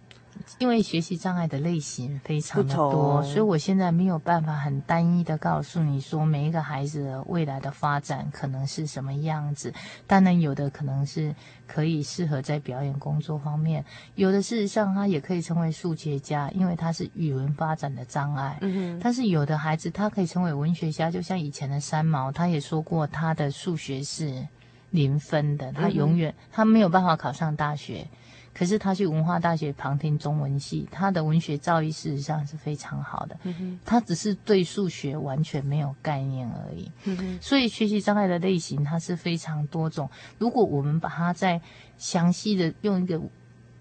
[0.58, 9.72] 因为学习障碍的类型非常的多，所以我现在没有办法很单一的告诉你说每一个孩子的未来的发展可能是什么样子。
[10.08, 11.32] 当然，有的可能是
[11.66, 13.84] 可以适合在表演工作方面，
[14.14, 18.58] 有的事实上他也可以成为数学家，因为他是语文发展的障碍。
[19.00, 24.46] 但是有的孩子他可以成为文学家，就像以前的三毛，他也说过他的数学是
[24.90, 28.06] 零分的，他永远他没有办法考上大学。
[28.54, 33.36] 可是他去文化大学旁听中文系，他的文学造诣事实上是非常好的。
[33.42, 36.90] 嗯，他只是对数学完全没有概念而已。
[37.04, 40.08] 嗯，所以学习障碍的类型它是非常多种。
[40.38, 41.60] 如果我们把它再
[41.98, 43.20] 详细的用一个。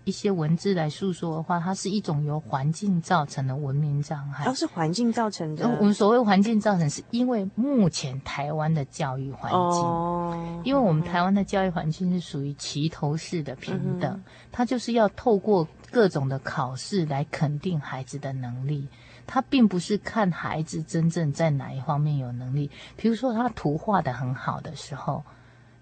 [0.06, 4.46] 一些文字来诉说的话，它是一种由环境造成的文明障碍。
[4.46, 5.68] 都是环境造成的。
[5.80, 18.88] 我们所谓环境造成，是因为目前台湾的教育环境，哦、因为我们台湾的教育环境是属于齐头式的平等，嗯、它就是要透过各种的考试来肯定孩子的能力，
[19.26, 22.70] 它并不是看孩子真正在哪一方面有能力。
[22.98, 25.24] 比如说他图画的很好的时候，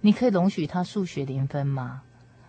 [0.02, 2.02] 你可以容许他数学零分吗？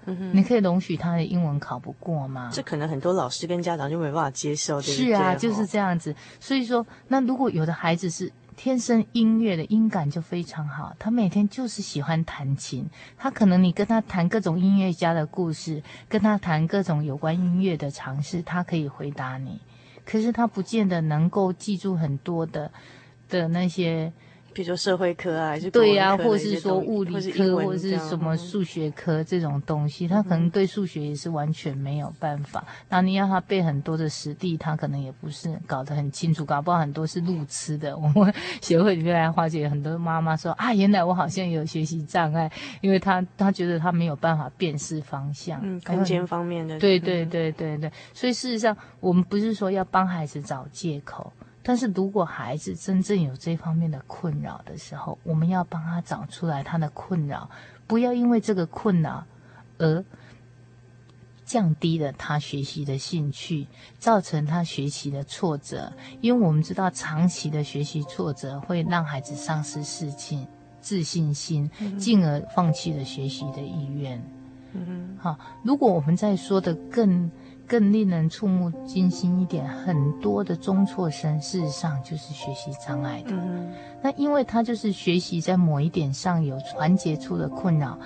[0.07, 2.51] 嗯，你可以容许他的英文考不过吗？
[2.53, 4.95] 这可能很多老师跟家长就没办法接受，对对？
[4.95, 6.15] 是啊，就是这样子。
[6.41, 19.61] 所以说，那如果有的孩子是天生音乐的音感就非常好，他每天就是喜欢弹琴，他可能你跟他谈各种音乐家的故事，跟他谈各种有关音乐的常识，他可以回答你。
[20.05, 22.71] 可是他不见得能够记住很多的
[23.29, 24.13] 的那些。
[24.53, 32.65] 比如说社会科啊，还是对呀、啊，或是说物理科，或是什么数学科这种东西，他可能对数学也是完全没有办法。
[32.89, 37.97] 那、嗯、你要他背很多的实地，他可能也不是搞得很清楚，搞不好很多是路痴的。
[37.97, 42.51] 我们 协会里面来化解很多妈妈说啊，原来我好像有学习障碍，
[42.81, 47.91] 因为他他觉得他没有办法辨识方向，嗯，空间方面的，对对对对对。
[48.13, 51.33] 所以事实上，我们不是说要帮孩子找借口。
[51.65, 57.49] 但是如果孩子真正有这方面的困扰的时候，我们要帮他找出来他的困扰，
[57.87, 59.25] 不要因为这个困扰
[59.79, 60.05] 而
[61.45, 65.93] 降低了他学习的兴趣，造成他学习的挫折。
[66.21, 70.47] 因为我们知道，长期的学习挫折会让孩子丧失自信、
[70.81, 74.21] 自信心，进而放弃了学习的意愿。
[74.73, 77.31] 嗯，好，如果我们在说的更。
[77.73, 83.31] 更令人触目惊心一点，很多的中辍生事实上就是学习障碍的。
[83.31, 87.99] 嗯、那因为他就是学习在某一点上有环节出了困扰，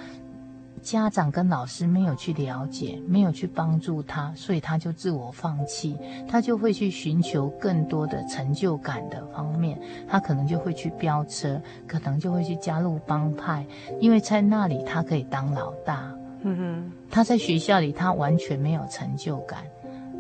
[0.81, 5.97] 家长跟老师没有去了解，没有去帮助他，所以他就自我放弃，
[6.29, 13.67] 他就会去寻求更多的成就感的方面，他可能就会去飙车，可能就会去加入帮派，
[13.99, 16.09] 因为在那里他可以当老大。
[16.43, 19.61] 嗯哼，他在学校里，他完全没有成就感。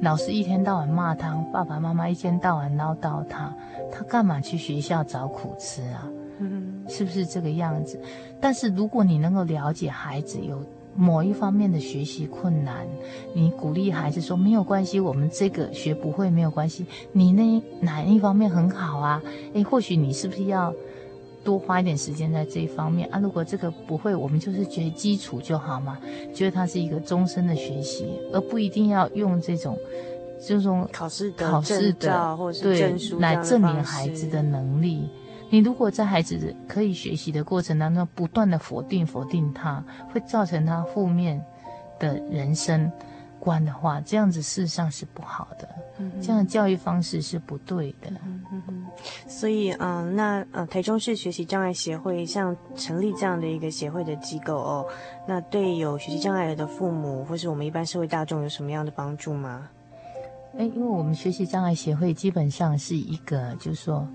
[0.00, 3.54] 老师一天到晚骂他，爸爸妈妈一天到晚唠叨他，
[3.90, 6.06] 他干嘛去学校找苦吃啊？
[6.38, 8.00] 嗯，是不是这个样子？
[8.40, 10.62] 但是如果你能够了解孩子有
[10.94, 12.86] 某一方面的学习困难，
[13.34, 19.22] 你鼓励孩子说没有关系，我们这个学不会没有关系，你那哪一方面很好啊？
[19.54, 20.74] 诶，或许你是不是要？
[21.46, 23.20] 多花一点时间在这一方面啊！
[23.20, 25.96] 如果这个不会，我们就是觉得基础就好嘛，
[26.34, 29.78] 觉得它是一个终身的学习，而不一定要用这种
[30.44, 35.08] 这种考试的考试的或者是证书对来证明孩子的能力。
[35.48, 41.40] 你如果在孩子可以学习的过程当中不断的否定否定他，会造成他负面
[42.00, 42.90] 的人生
[43.46, 45.68] 观的话，这样子事实上是不好的。
[45.98, 48.10] 嗯、这样的教育方式是不对的。
[49.28, 54.84] 所以，嗯、呃，那呃，台中市学习障碍协会像成立这样的一个协会的机构哦，
[55.28, 59.68] 那对有学习障碍的父母或是我们一般社会大众有什么样的帮助吗？
[60.58, 64.08] 哎，因为我们学习障碍协会基本上是一个，就是说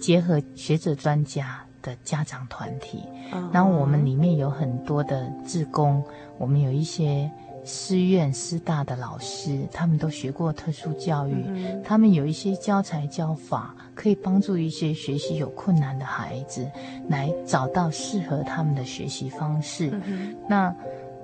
[0.00, 6.04] 结合学者专家的家长团体，嗯、然后我们里面有很多的志工，
[6.38, 7.28] 我们有一些。
[7.66, 16.64] 师院师大的老师，他们都学过特殊教育，嗯、他们有一些教材教法，可以帮助一些学习有困难的孩子
[17.08, 19.90] 来找到适合他们的学习方式。
[20.06, 20.72] 嗯、那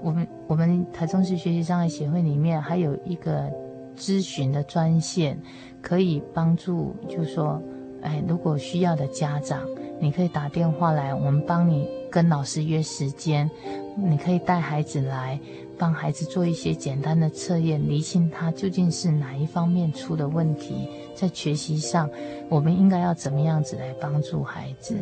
[0.03, 3.49] 我们我们台中市学习障碍协会里面还有一个
[3.97, 5.39] 咨询的专线，
[5.81, 7.63] 可以帮助，就是说，
[8.03, 9.61] 哎，如果需要的家长，
[10.01, 13.49] 你可以打电话来，我们帮你跟老师约时间，
[13.97, 15.39] 你可以带孩子来。
[15.83, 20.89] 帮孩子做一些简单的测验，厘清他究竟是哪一方面出的问题。
[21.13, 22.09] 在学习上，
[22.49, 24.95] 我们应该要怎么样子来帮助孩子？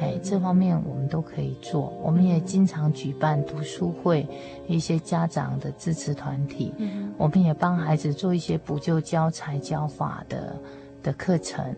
[0.00, 1.96] 哎，这方面我们都可以做。
[2.02, 4.26] 我们也经常举办读书会，
[4.66, 6.74] 一些家长的支持团体。
[6.78, 10.56] 嗯、我们也帮孩子做一些补救教材教法的
[11.04, 11.72] 的课程。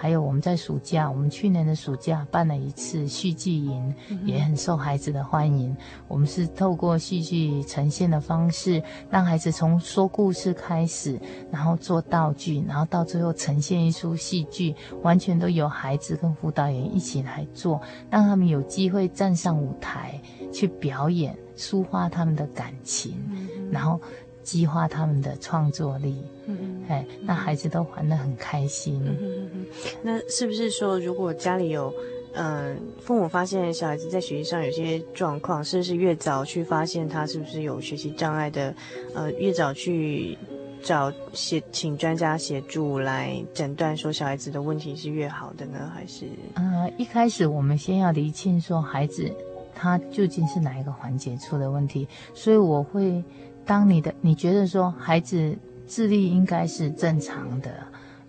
[0.00, 3.94] 还有我们在暑假，我们去年的暑假办了一次戏剧营，
[4.24, 5.76] 也很受孩子的欢迎。
[6.08, 11.20] 我们是透过戏剧呈现的方式，让孩子从说故事开始，
[11.52, 17.78] 然后做道具，然后到最后呈现一出戏剧，完全都由孩子跟辅导员一起来做，
[18.08, 20.18] 让他们有机会站上舞台
[20.50, 23.12] 去表演，抒发他们的感情，
[23.70, 24.00] 然后。
[24.42, 26.16] 激发他们的创作力，
[26.88, 29.00] 哎，那孩子都玩得很开心。
[30.02, 31.92] 那是不是说，如果家里有，
[32.32, 38.74] 嗯、呃，父母发现小孩子在学习上有些状况，是不是越早去发现他是不是有学习障碍的，
[39.14, 40.36] 呃，越早去
[40.82, 45.92] 找协请专家协助来诊断，说小孩子的问题是越好的呢？
[45.94, 46.26] 还是？
[46.54, 49.30] 呃，一开始我们先要厘清说孩子
[49.74, 53.22] 他究竟是哪一个环节出了问题，所以我会。
[53.70, 55.56] 当你的你觉得说孩子
[55.86, 57.70] 智力应该是正常的，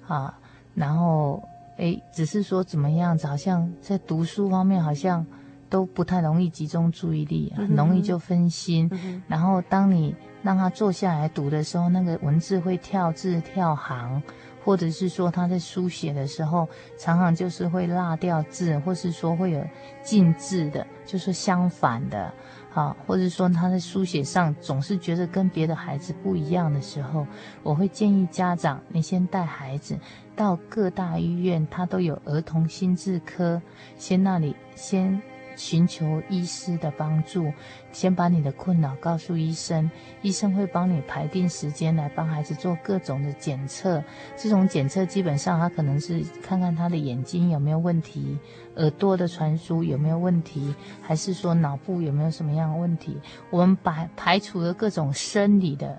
[0.08, 0.32] 啊，
[0.76, 1.42] 然后
[1.78, 5.26] 诶，只是说怎么样子，好像在读书方面好像
[5.68, 8.88] 都不太容易集中注意力，很容易就分心。
[8.92, 9.24] 嗯。
[9.28, 14.22] 然后当你让他坐下来读的时候，那个文字会跳字跳行，
[14.64, 16.70] 或者是说他在书写的时候，
[17.00, 19.66] 常常就是会落掉字，或是说会有
[20.04, 22.32] 进字的，就是相反的。
[22.74, 27.28] 好，或者说他在书写上总是觉得跟别的孩子不一样的时候，
[27.64, 30.00] 我会建议家长，你先带孩子
[30.36, 33.62] 到各大医院，他都有儿童心智科，
[33.98, 35.22] 先那里先。
[35.58, 37.52] 寻求医师的帮助，
[37.92, 39.92] 先把你的困扰告诉医生，
[40.22, 44.02] 医生会帮你排定时间来帮孩子做各种的检测。
[44.38, 48.40] 这种检测基本上他可能是看看他的眼睛有没有问题，
[48.78, 53.18] 耳朵的传输有没有问题，还是说脑部有没有什么样的问题。
[53.50, 55.98] 我们把排除了各种生理的。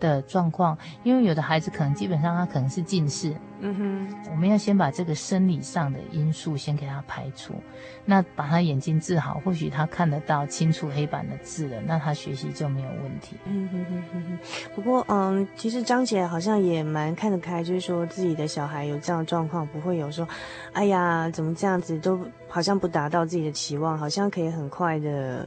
[0.00, 7.54] 的状况，因为有的孩子可能基本上他可能是近视，嗯哼，我们要先把这个生理上的因素先给他排除，
[8.04, 13.36] 那把他眼睛治好，或许他看得到清楚黑板的字了，那他学习就没有问题。
[13.44, 14.38] 嗯哼哼哼哼。
[14.74, 20.26] 不过，嗯，其实张姐好像也蛮看得开，就是说自己的小孩有这样的状况，不会有说，
[20.72, 25.46] 哎呀，怎么这样子，都好像不达到自己的期望，好像可以很快的。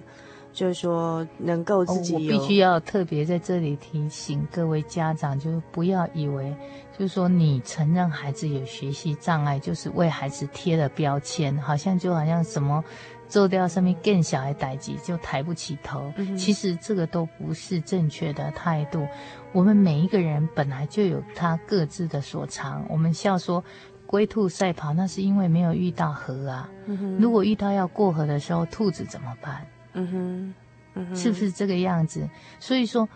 [0.53, 6.55] 就是说，能够自己必须要特别在这里提醒各位家长，就是不要以为，
[6.97, 12.83] 就是说你承认孩子有学习障碍，就是为孩子贴了标签，好像就好像什么
[13.27, 16.13] 做掉上面更小孩代志就抬不起头。
[16.17, 19.07] 嗯、其实这个都不是正确的态度。
[19.53, 22.85] 我们每一个人本来就有他各自的所长。
[22.89, 23.63] 我们笑说
[24.05, 26.69] 龟兔赛跑，那是因为没有遇到河啊。
[26.85, 29.65] 嗯、如果遇到要过河的时候，兔子怎么办？
[29.93, 30.53] 嗯哼，
[30.95, 32.29] 嗯哼，是不是这个样子？
[32.59, 33.07] 所以说，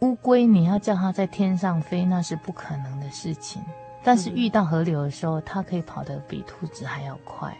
[0.00, 3.62] 乌龟你要叫它在天上飞，那是不可能的事情。
[4.04, 7.56] 但是遇到河流的时候，它可以跑得比兔子还要快。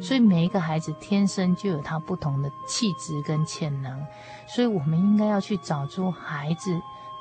[0.00, 4.00] 所以每一个孩子天生就有他不同的气质跟潜能，
[4.46, 6.72] 所以我们应该要去找出孩子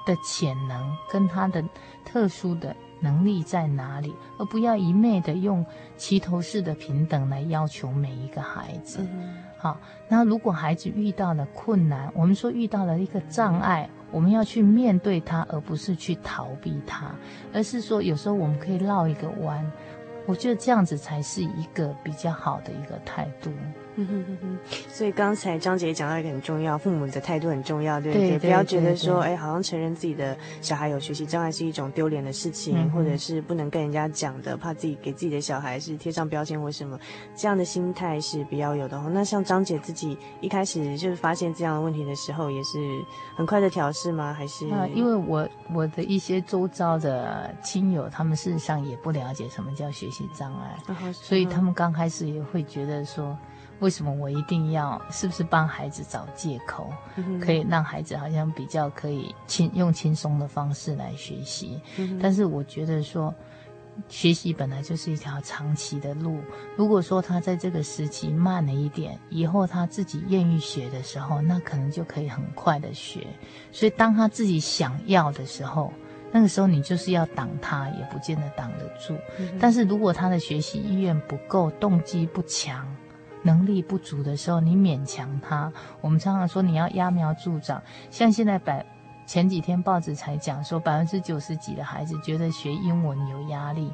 [0.06, 1.64] 的潜能跟他的
[2.06, 5.66] 特殊的能力在哪里，而不要一昧的用
[5.98, 9.00] 齐头式的平等来要求每一个孩子。
[9.12, 17.12] 嗯好，那如果孩子遇到了困难，我们说遇到了一个障碍，我们要去面对它，而不是去逃避它，
[17.54, 19.64] 而是说有时候我们可以绕一个弯。
[20.26, 23.52] 我觉得这样子才是一个比较好的一个态度。
[23.96, 28.22] 嗯哼哼哼，所以刚才张姐也讲到一个很重要，父母的态度很重要，对不对？
[28.22, 36.98] 对对对对，不要觉得说，哎，好像承认自己的小孩有学习障碍是一种丢脸的事情，嗯、或者是不能跟人家讲的，怕自己给自己的小孩是贴上标签或什么，
[37.36, 38.98] 这样的心态是比较有的。
[39.10, 42.80] 那像张姐自己一开始就是发现这样的问题的时候，也是
[43.36, 44.34] 很快的调试吗？
[44.34, 44.68] 还是？
[44.70, 53.38] 啊，因为我我的一些周遭的亲友，他们事实上也不了解什么叫学习障碍，啊、所以他们刚开始也会觉得说。
[53.82, 55.02] 为什么我一定要？
[55.12, 56.94] 是不是帮孩子找借口，
[57.42, 61.82] 可以让孩子好像比较可以轻用轻松的方式来学习？
[62.22, 63.34] 但是我觉得说，
[64.08, 66.40] 学习本来就是一条长期的路。
[66.78, 73.26] 如果说他在这个时期慢了一点，以后他自己愿意学的时候，那可能就可以很快的学。
[73.72, 75.92] 所以当他自己想要的时候，
[76.32, 79.18] 那个时候你就是要挡他，也不见得挡得住。
[79.60, 82.88] 但是如果他的学习意愿不够，动机不强。
[83.44, 85.72] 能力不足的时候，你勉强他。
[86.02, 88.86] 我们常常说你要揠苗助长，像现在百
[89.26, 93.92] 前几天报纸才讲说百分之九十几的孩子觉得学英文有压力，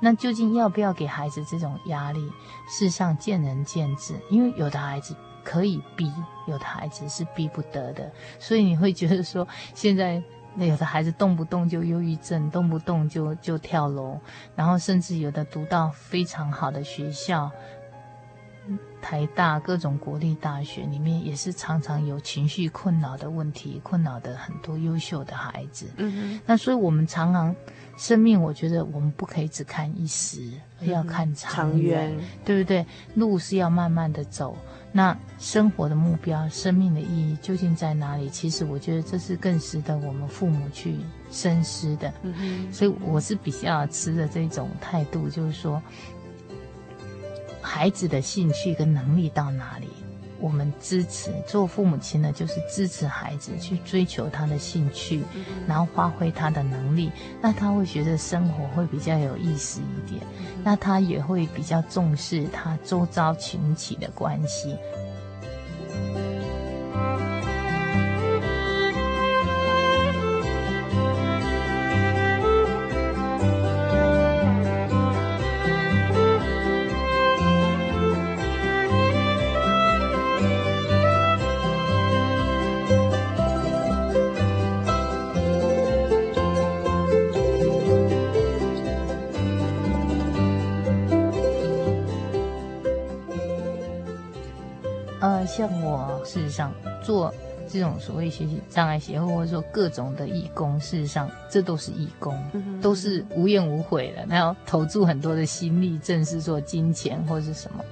[0.00, 2.20] 那究竟要不要给孩子这种压力？
[2.68, 6.12] 事实上见仁见智，因为有的孩子可以逼，
[6.46, 10.22] 有的孩子是逼不得的，所以你会觉得说现在。
[10.56, 14.18] 有的孩子动不动就忧郁症，动不动就就跳楼，
[14.56, 17.48] 然后甚至有的读到非常好的学校，
[19.00, 25.86] 台大各种国立大学里面也是常常有情绪困扰的问题，困扰的很多优秀的孩子。
[25.96, 27.54] 嗯哼，那所以我们常常
[27.96, 32.84] 生命，我觉得我们不可以只看一时，而要看长远，对不对？
[33.14, 34.56] 路是要慢慢的走。
[34.92, 38.28] 那生活的目标、生命的意义究竟在哪里？
[38.28, 40.96] 其实我觉得这是更值得我们父母去
[41.30, 42.12] 深思的。
[42.22, 45.80] 嗯哼，所以我是比较持着这种态度，就是说，
[47.72, 49.86] 孩子的兴趣跟能力到哪里？
[50.40, 55.22] 我们支持做父母亲的，就是支持孩子去追求他的兴趣，
[55.68, 60.20] 然后发挥他的能力，那他会觉得生活会比较有意思一点，
[60.64, 64.76] 那他也会比较重视他周遭群体的关系。
[96.30, 96.72] 事实上
[97.02, 97.34] 做
[97.68, 102.38] 这种所谓学习障碍协会，或者说各种的义工，事实上这都是义工，
[102.80, 107.84] 都是无怨无悔的，然后投注很多的心力，正是做金钱或是什么。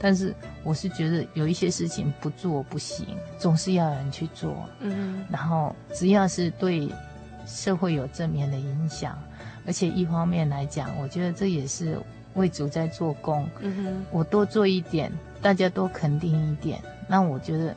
[0.00, 0.34] 但是
[0.64, 3.06] 我是觉得有一些事情不做不行，
[3.38, 4.52] 总是要有人去做。
[4.80, 6.88] 嗯，然后只要是对
[7.46, 9.16] 社会有正面的影响，
[9.66, 11.96] 而且一方面来讲，我觉得这也是
[12.34, 13.48] 为主在做工。
[13.60, 15.10] 嗯哼，我多做一点，
[15.44, 16.80] 大家多肯定一点。
[17.06, 17.76] 那我觉得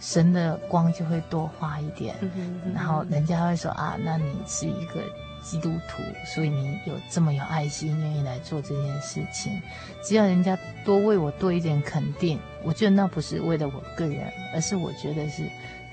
[0.00, 5.00] 神的光就会多花一点，嗯哼嗯哼，然后人家会说啊，那你是一个
[5.44, 9.62] 基督徒，所以你有这么有爱心，愿意来做这件事情。
[10.02, 15.44] 只要人家多为我多一点肯定，我觉得那不是为了我个人，而是我觉得是。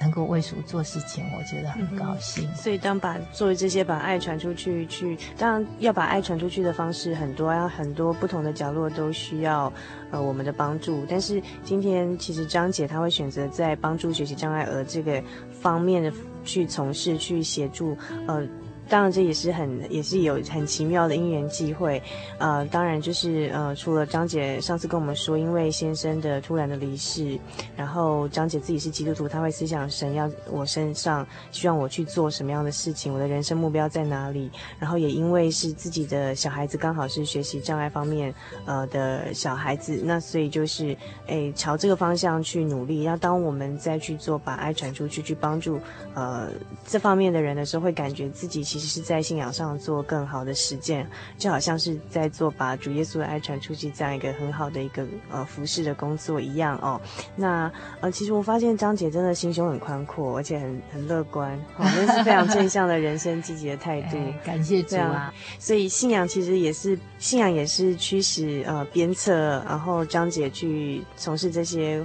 [0.04, 2.49] 能够为主做事情，我觉得很高兴。
[2.49, 9.72] 嗯、所以，当把做这些把爱传出去，去当然要把爱传出去的方式很多，要很多不同的角落都需要
[10.10, 11.06] 呃我们的帮助。
[11.08, 15.22] 但是今天其实张姐她会选择在帮助学习障碍儿这个
[15.52, 16.12] 方面的
[16.43, 17.95] 去从事，去协助
[18.28, 18.43] 呃。
[18.92, 22.04] 当然，这也是很也是有很奇妙的因缘际会，
[22.38, 27.39] 呃，当然就是呃，除了张姐上次跟我们说，因为先生的突然的离世，
[27.78, 38.34] 然后张姐自己是基督徒，她会思想神要我身上，希望我去做什么样的事情，我的人生目标在哪里，然后也因为是自己的小孩子刚好是学习障碍方面
[38.66, 40.94] 呃的小孩子，那所以就是
[41.28, 43.04] 哎朝这个方向去努力。
[43.04, 45.80] 要当我们再去做把爱传出去，去帮助
[46.14, 46.50] 呃
[46.86, 48.81] 这方面的人的时候，会感觉自己其实。
[48.82, 51.08] 只是在信仰上做更好的实践，
[51.38, 57.00] 就好像是在做把主耶稣的爱传出去这样一个很好的一个呃服饰的工作一样哦。
[57.36, 64.18] 那呃，其实我发现张姐真的心胸很宽阔，而且很很乐观，哦，那是非常正向的人生积极的态度。
[64.18, 65.32] 哎，感谢主啊！
[65.60, 72.04] 所以信仰其实也是信仰也是驱使呃鞭策，然后张姐去从事这些。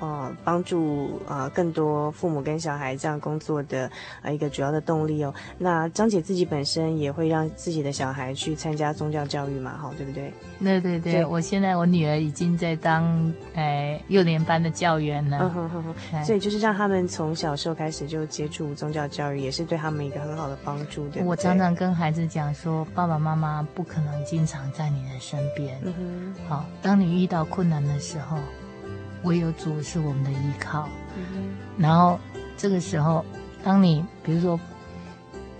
[0.00, 3.90] 呃，帮助呃更多父母跟小孩这样工作的
[4.22, 5.34] 呃一个主要的动力哦。
[5.58, 10.32] 那张姐自己本身也会让自己的小孩去参加宗教教育嘛，哈，对不对？
[10.60, 15.38] 对对对，对我现在我女儿已经在当呃幼年班的教员了。
[15.42, 16.24] 嗯哼哼哼。
[16.24, 21.10] 所以就是让他们从小时候开始就接触宗教教育，也是对他们一个很好的帮助的。
[21.10, 25.78] 对对，我常常跟孩子讲说，爸爸妈妈不可能经常在你的身边。
[25.82, 26.34] 嗯哼。
[26.48, 28.38] 好，当你遇到困难的时候。
[29.24, 32.18] 唯有主是我们的依靠，嗯、然后
[32.56, 33.24] 这个时候，
[33.64, 34.58] 当你比如说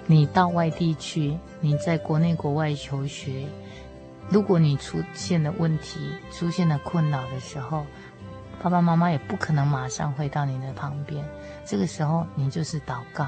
[0.06, 3.46] 你到外地去，你在国内国外求学，
[4.28, 5.98] 如果你出现了问题、
[6.32, 7.84] 出现了困扰的时候，
[8.62, 11.24] 爸爸妈妈也不可能马上回到你的旁边。
[11.66, 13.26] 这个时候，你就是祷告，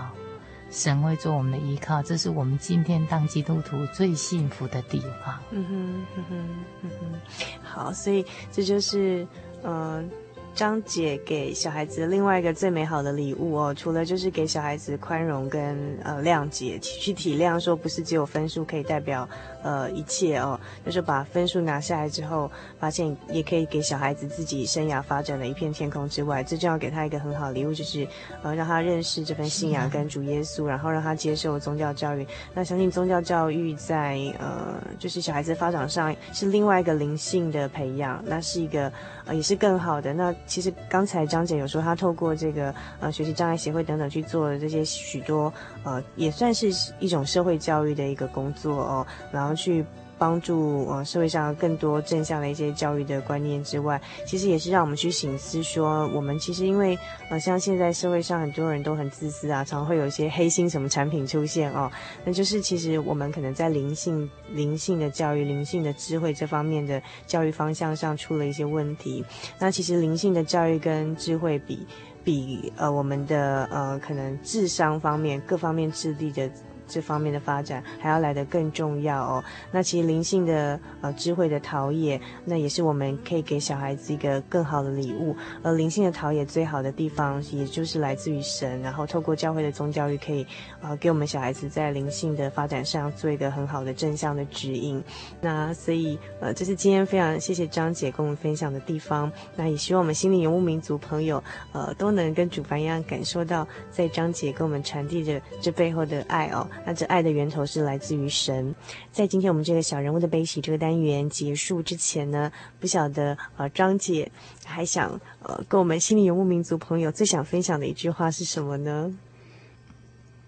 [0.70, 2.02] 神会做我们的依靠。
[2.02, 5.38] 这是我们今天当基督徒最幸福的地方。
[5.50, 6.48] 嗯哼，嗯哼，
[6.82, 7.20] 嗯哼，
[7.62, 9.26] 好，所以这就是。
[9.62, 10.10] 嗯、
[10.54, 19.26] 张姐给小孩子另外一个最美好的礼物哦，除了就是给小孩子宽容跟呃谅解，去体谅，说不是只有分数可以代表
[19.62, 28.06] 呃一切哦，就是把分数拿下来之后，发现也可以给小孩子自己生涯发展的一片天空之外，最重要给他一个很好的礼物，就是
[28.42, 32.26] 呃让他认识这份信仰跟主耶稣，然后让他接受宗教教育。
[32.52, 38.92] 那相信宗教教育在呃就是小孩子发展上是另外一个灵性的培养，那是一个
[39.24, 40.34] 呃也是更好的那。
[40.50, 45.52] 其实刚才张姐有说，她透过这个呃学习障碍协会等等去做了这些许多
[45.84, 49.84] 呃，也算是一种社会教育的一个工作哦，然后去。
[50.20, 56.98] 帮助呃社会上更多正向的一些教育的观念之外，其实也是让我们去醒思说，我们其实因为
[57.30, 61.90] 呃像现在社会上很多人都很自私啊，常会有一些黑心什么产品出现哦，
[62.22, 69.24] 那就是其实我们可能在灵性、灵性的教育、灵性的智慧这方面的教育方向上出了一些问题。
[69.58, 71.86] 那其实灵性的教育跟智慧比
[72.22, 76.50] 比呃我们的呃可能智商方面各方面智力的。
[76.90, 79.44] 这方面的发展还要来得更重要哦。
[79.70, 85.34] 那其实灵性的呃智慧的陶冶，那也是我们可以给小孩子一个更好的礼物。
[85.62, 90.44] 而灵性的陶冶最好的地方，也就是来自于神，然后透过教会的宗教育，可以
[90.82, 95.02] 呃给我们小孩子在灵性的发展上做一个很好的正向的指引。
[95.40, 99.30] 那所以呃，这是今天非常谢谢张姐跟我们分享的地方。
[99.54, 106.66] 那也希望我们心灵游牧民族朋友呃都能跟主凡一样感受到，在张姐跟我们传递着这背后的爱哦。
[106.84, 108.74] 那这爱的源头是来自于神。
[109.12, 112.50] 在今天我们这个小人物的悲喜这个单元结束之前呢，
[112.80, 114.30] 不晓得呃张姐
[114.64, 119.14] 还想呃跟我们心灵游牧民族朋友最想分享的一句话是什么呢？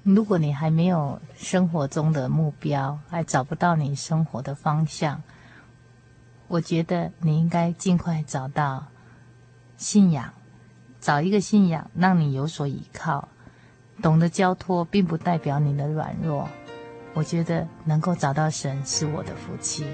[0.03, 5.23] 如果你还没有生活中的目标，还找不到你生活的方向，
[6.49, 8.89] 我觉得你应该尽快找到
[9.77, 10.35] 信仰，
[11.01, 13.29] 找一个信仰让你有所依靠。
[14.03, 16.49] 懂得交托，并不代表你的软弱。
[17.15, 19.87] 我觉得能够找到神是我的福气。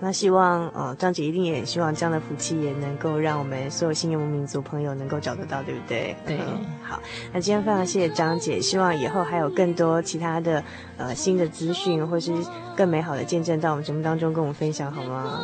[0.00, 6.14] 那希望，呃，张姐一定也希望这样的福气也能够让我们所有心灵游牧民族朋友能够找得到，对不对？
[6.26, 6.38] 对。
[6.38, 7.00] 嗯，好，
[7.32, 10.62] 那今天非常谢谢张姐，希望以后还有更多其他的
[10.96, 12.32] 呃新的资讯或是
[12.76, 15.40] 更美好的见证到我们节目当中跟我们分享，好吗？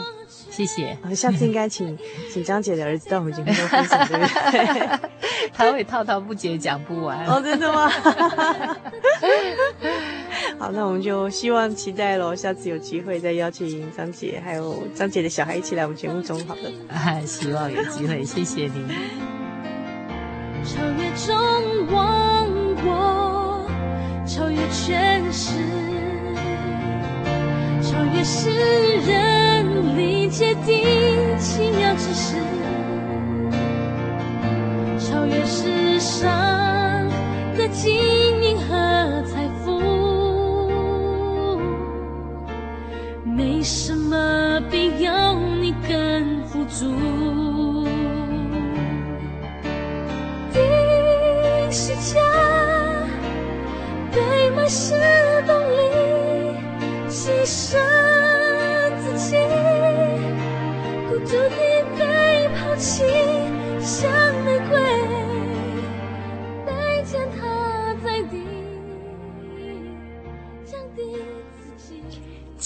[0.58, 0.98] 谢谢。
[1.14, 1.96] 下次应该请
[2.32, 4.88] 请张姐的儿子到我们节目中分享，对不对？
[5.54, 7.24] 他会滔滔不绝讲不完。
[7.26, 7.88] 哦，真的吗？
[10.58, 16.62] 好，那我们就希望期待喽，下次有机会再邀请张姐还有张姐的小孩一起来我们节目中，好了。
[16.88, 18.84] 哎，希望有机会，谢谢你。
[20.64, 21.36] 超越中
[21.92, 22.48] 王
[22.82, 23.64] 国，
[24.26, 25.52] 超越权势，
[27.80, 28.50] 超越世
[29.06, 29.47] 人
[30.28, 32.36] 理解的奇妙之事，
[35.00, 36.28] 超越世上
[37.56, 37.94] 的金
[38.42, 39.80] 银和财富，
[43.24, 45.10] 没什么比有
[45.62, 46.84] 你更富足。
[50.52, 52.20] 定十架
[54.12, 54.92] 被埋是
[55.46, 55.80] 动力，
[57.08, 57.78] 牺牲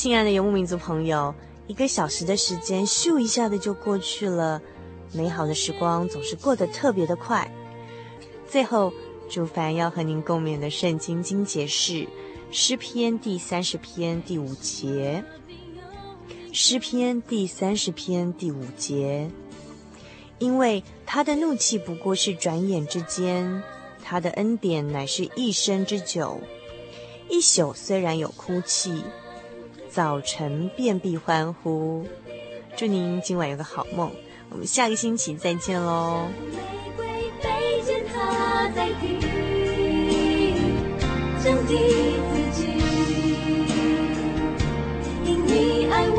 [0.02, 1.32] 亲爱的游牧民族朋友，
[1.68, 4.60] 一个小时的时间，咻一下子就过去了。
[5.12, 7.48] 美好的时光总是过得特别的快。
[8.50, 8.92] 最后，
[9.30, 12.04] 主凡要和您共勉的圣经经节是
[12.50, 15.22] 诗篇第三十篇第五节。
[16.52, 19.30] 诗篇第三十篇第五节，
[20.40, 23.62] 因为他的怒气不过是转眼之间，
[24.02, 26.40] 他的恩典乃是一生之久。
[27.30, 29.04] 一宿虽然有哭泣，
[29.92, 32.06] 早晨便必欢呼。
[32.76, 34.10] 祝您今晚有个好梦，
[34.48, 36.28] 我们下个星期再见喽。
[38.74, 39.18] 在地
[41.42, 41.76] 降低
[42.32, 42.60] 自己，
[45.24, 45.50] 因你
[45.90, 46.16] 爱我，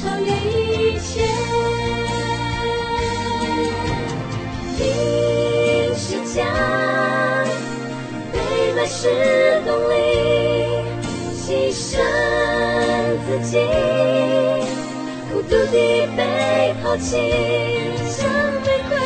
[0.00, 1.10] 超越一切。
[4.78, 4.82] 定
[5.94, 6.38] 十架
[8.32, 8.34] 被
[8.74, 8.98] 埋是
[9.66, 9.93] 动力，
[13.42, 13.58] 自己
[15.32, 17.16] 孤独地被抛弃，
[18.08, 18.28] 像
[18.62, 18.96] 玫瑰，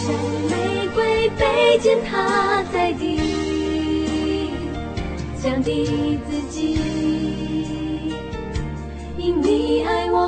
[0.00, 0.06] 像
[0.48, 3.20] 玫瑰被践踏在地，
[5.42, 6.78] 降低自己，
[9.18, 10.18] 因你爱我，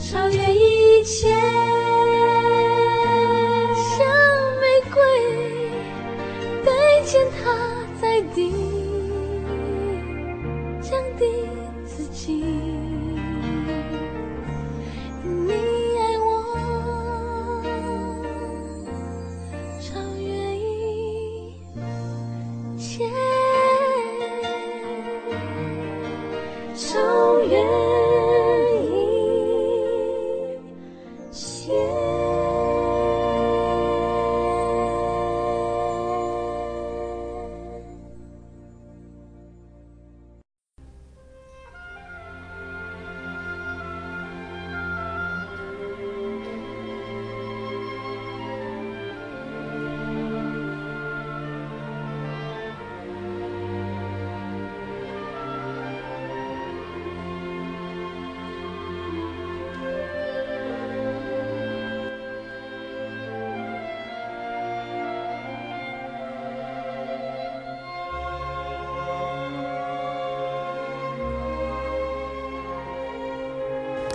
[0.00, 1.28] 超越一切，
[3.96, 4.04] 像
[4.60, 4.62] 玫
[4.92, 5.00] 瑰
[6.64, 6.72] 被
[7.04, 7.52] 践踏
[8.02, 8.73] 在地。
[26.74, 27.83] 超越。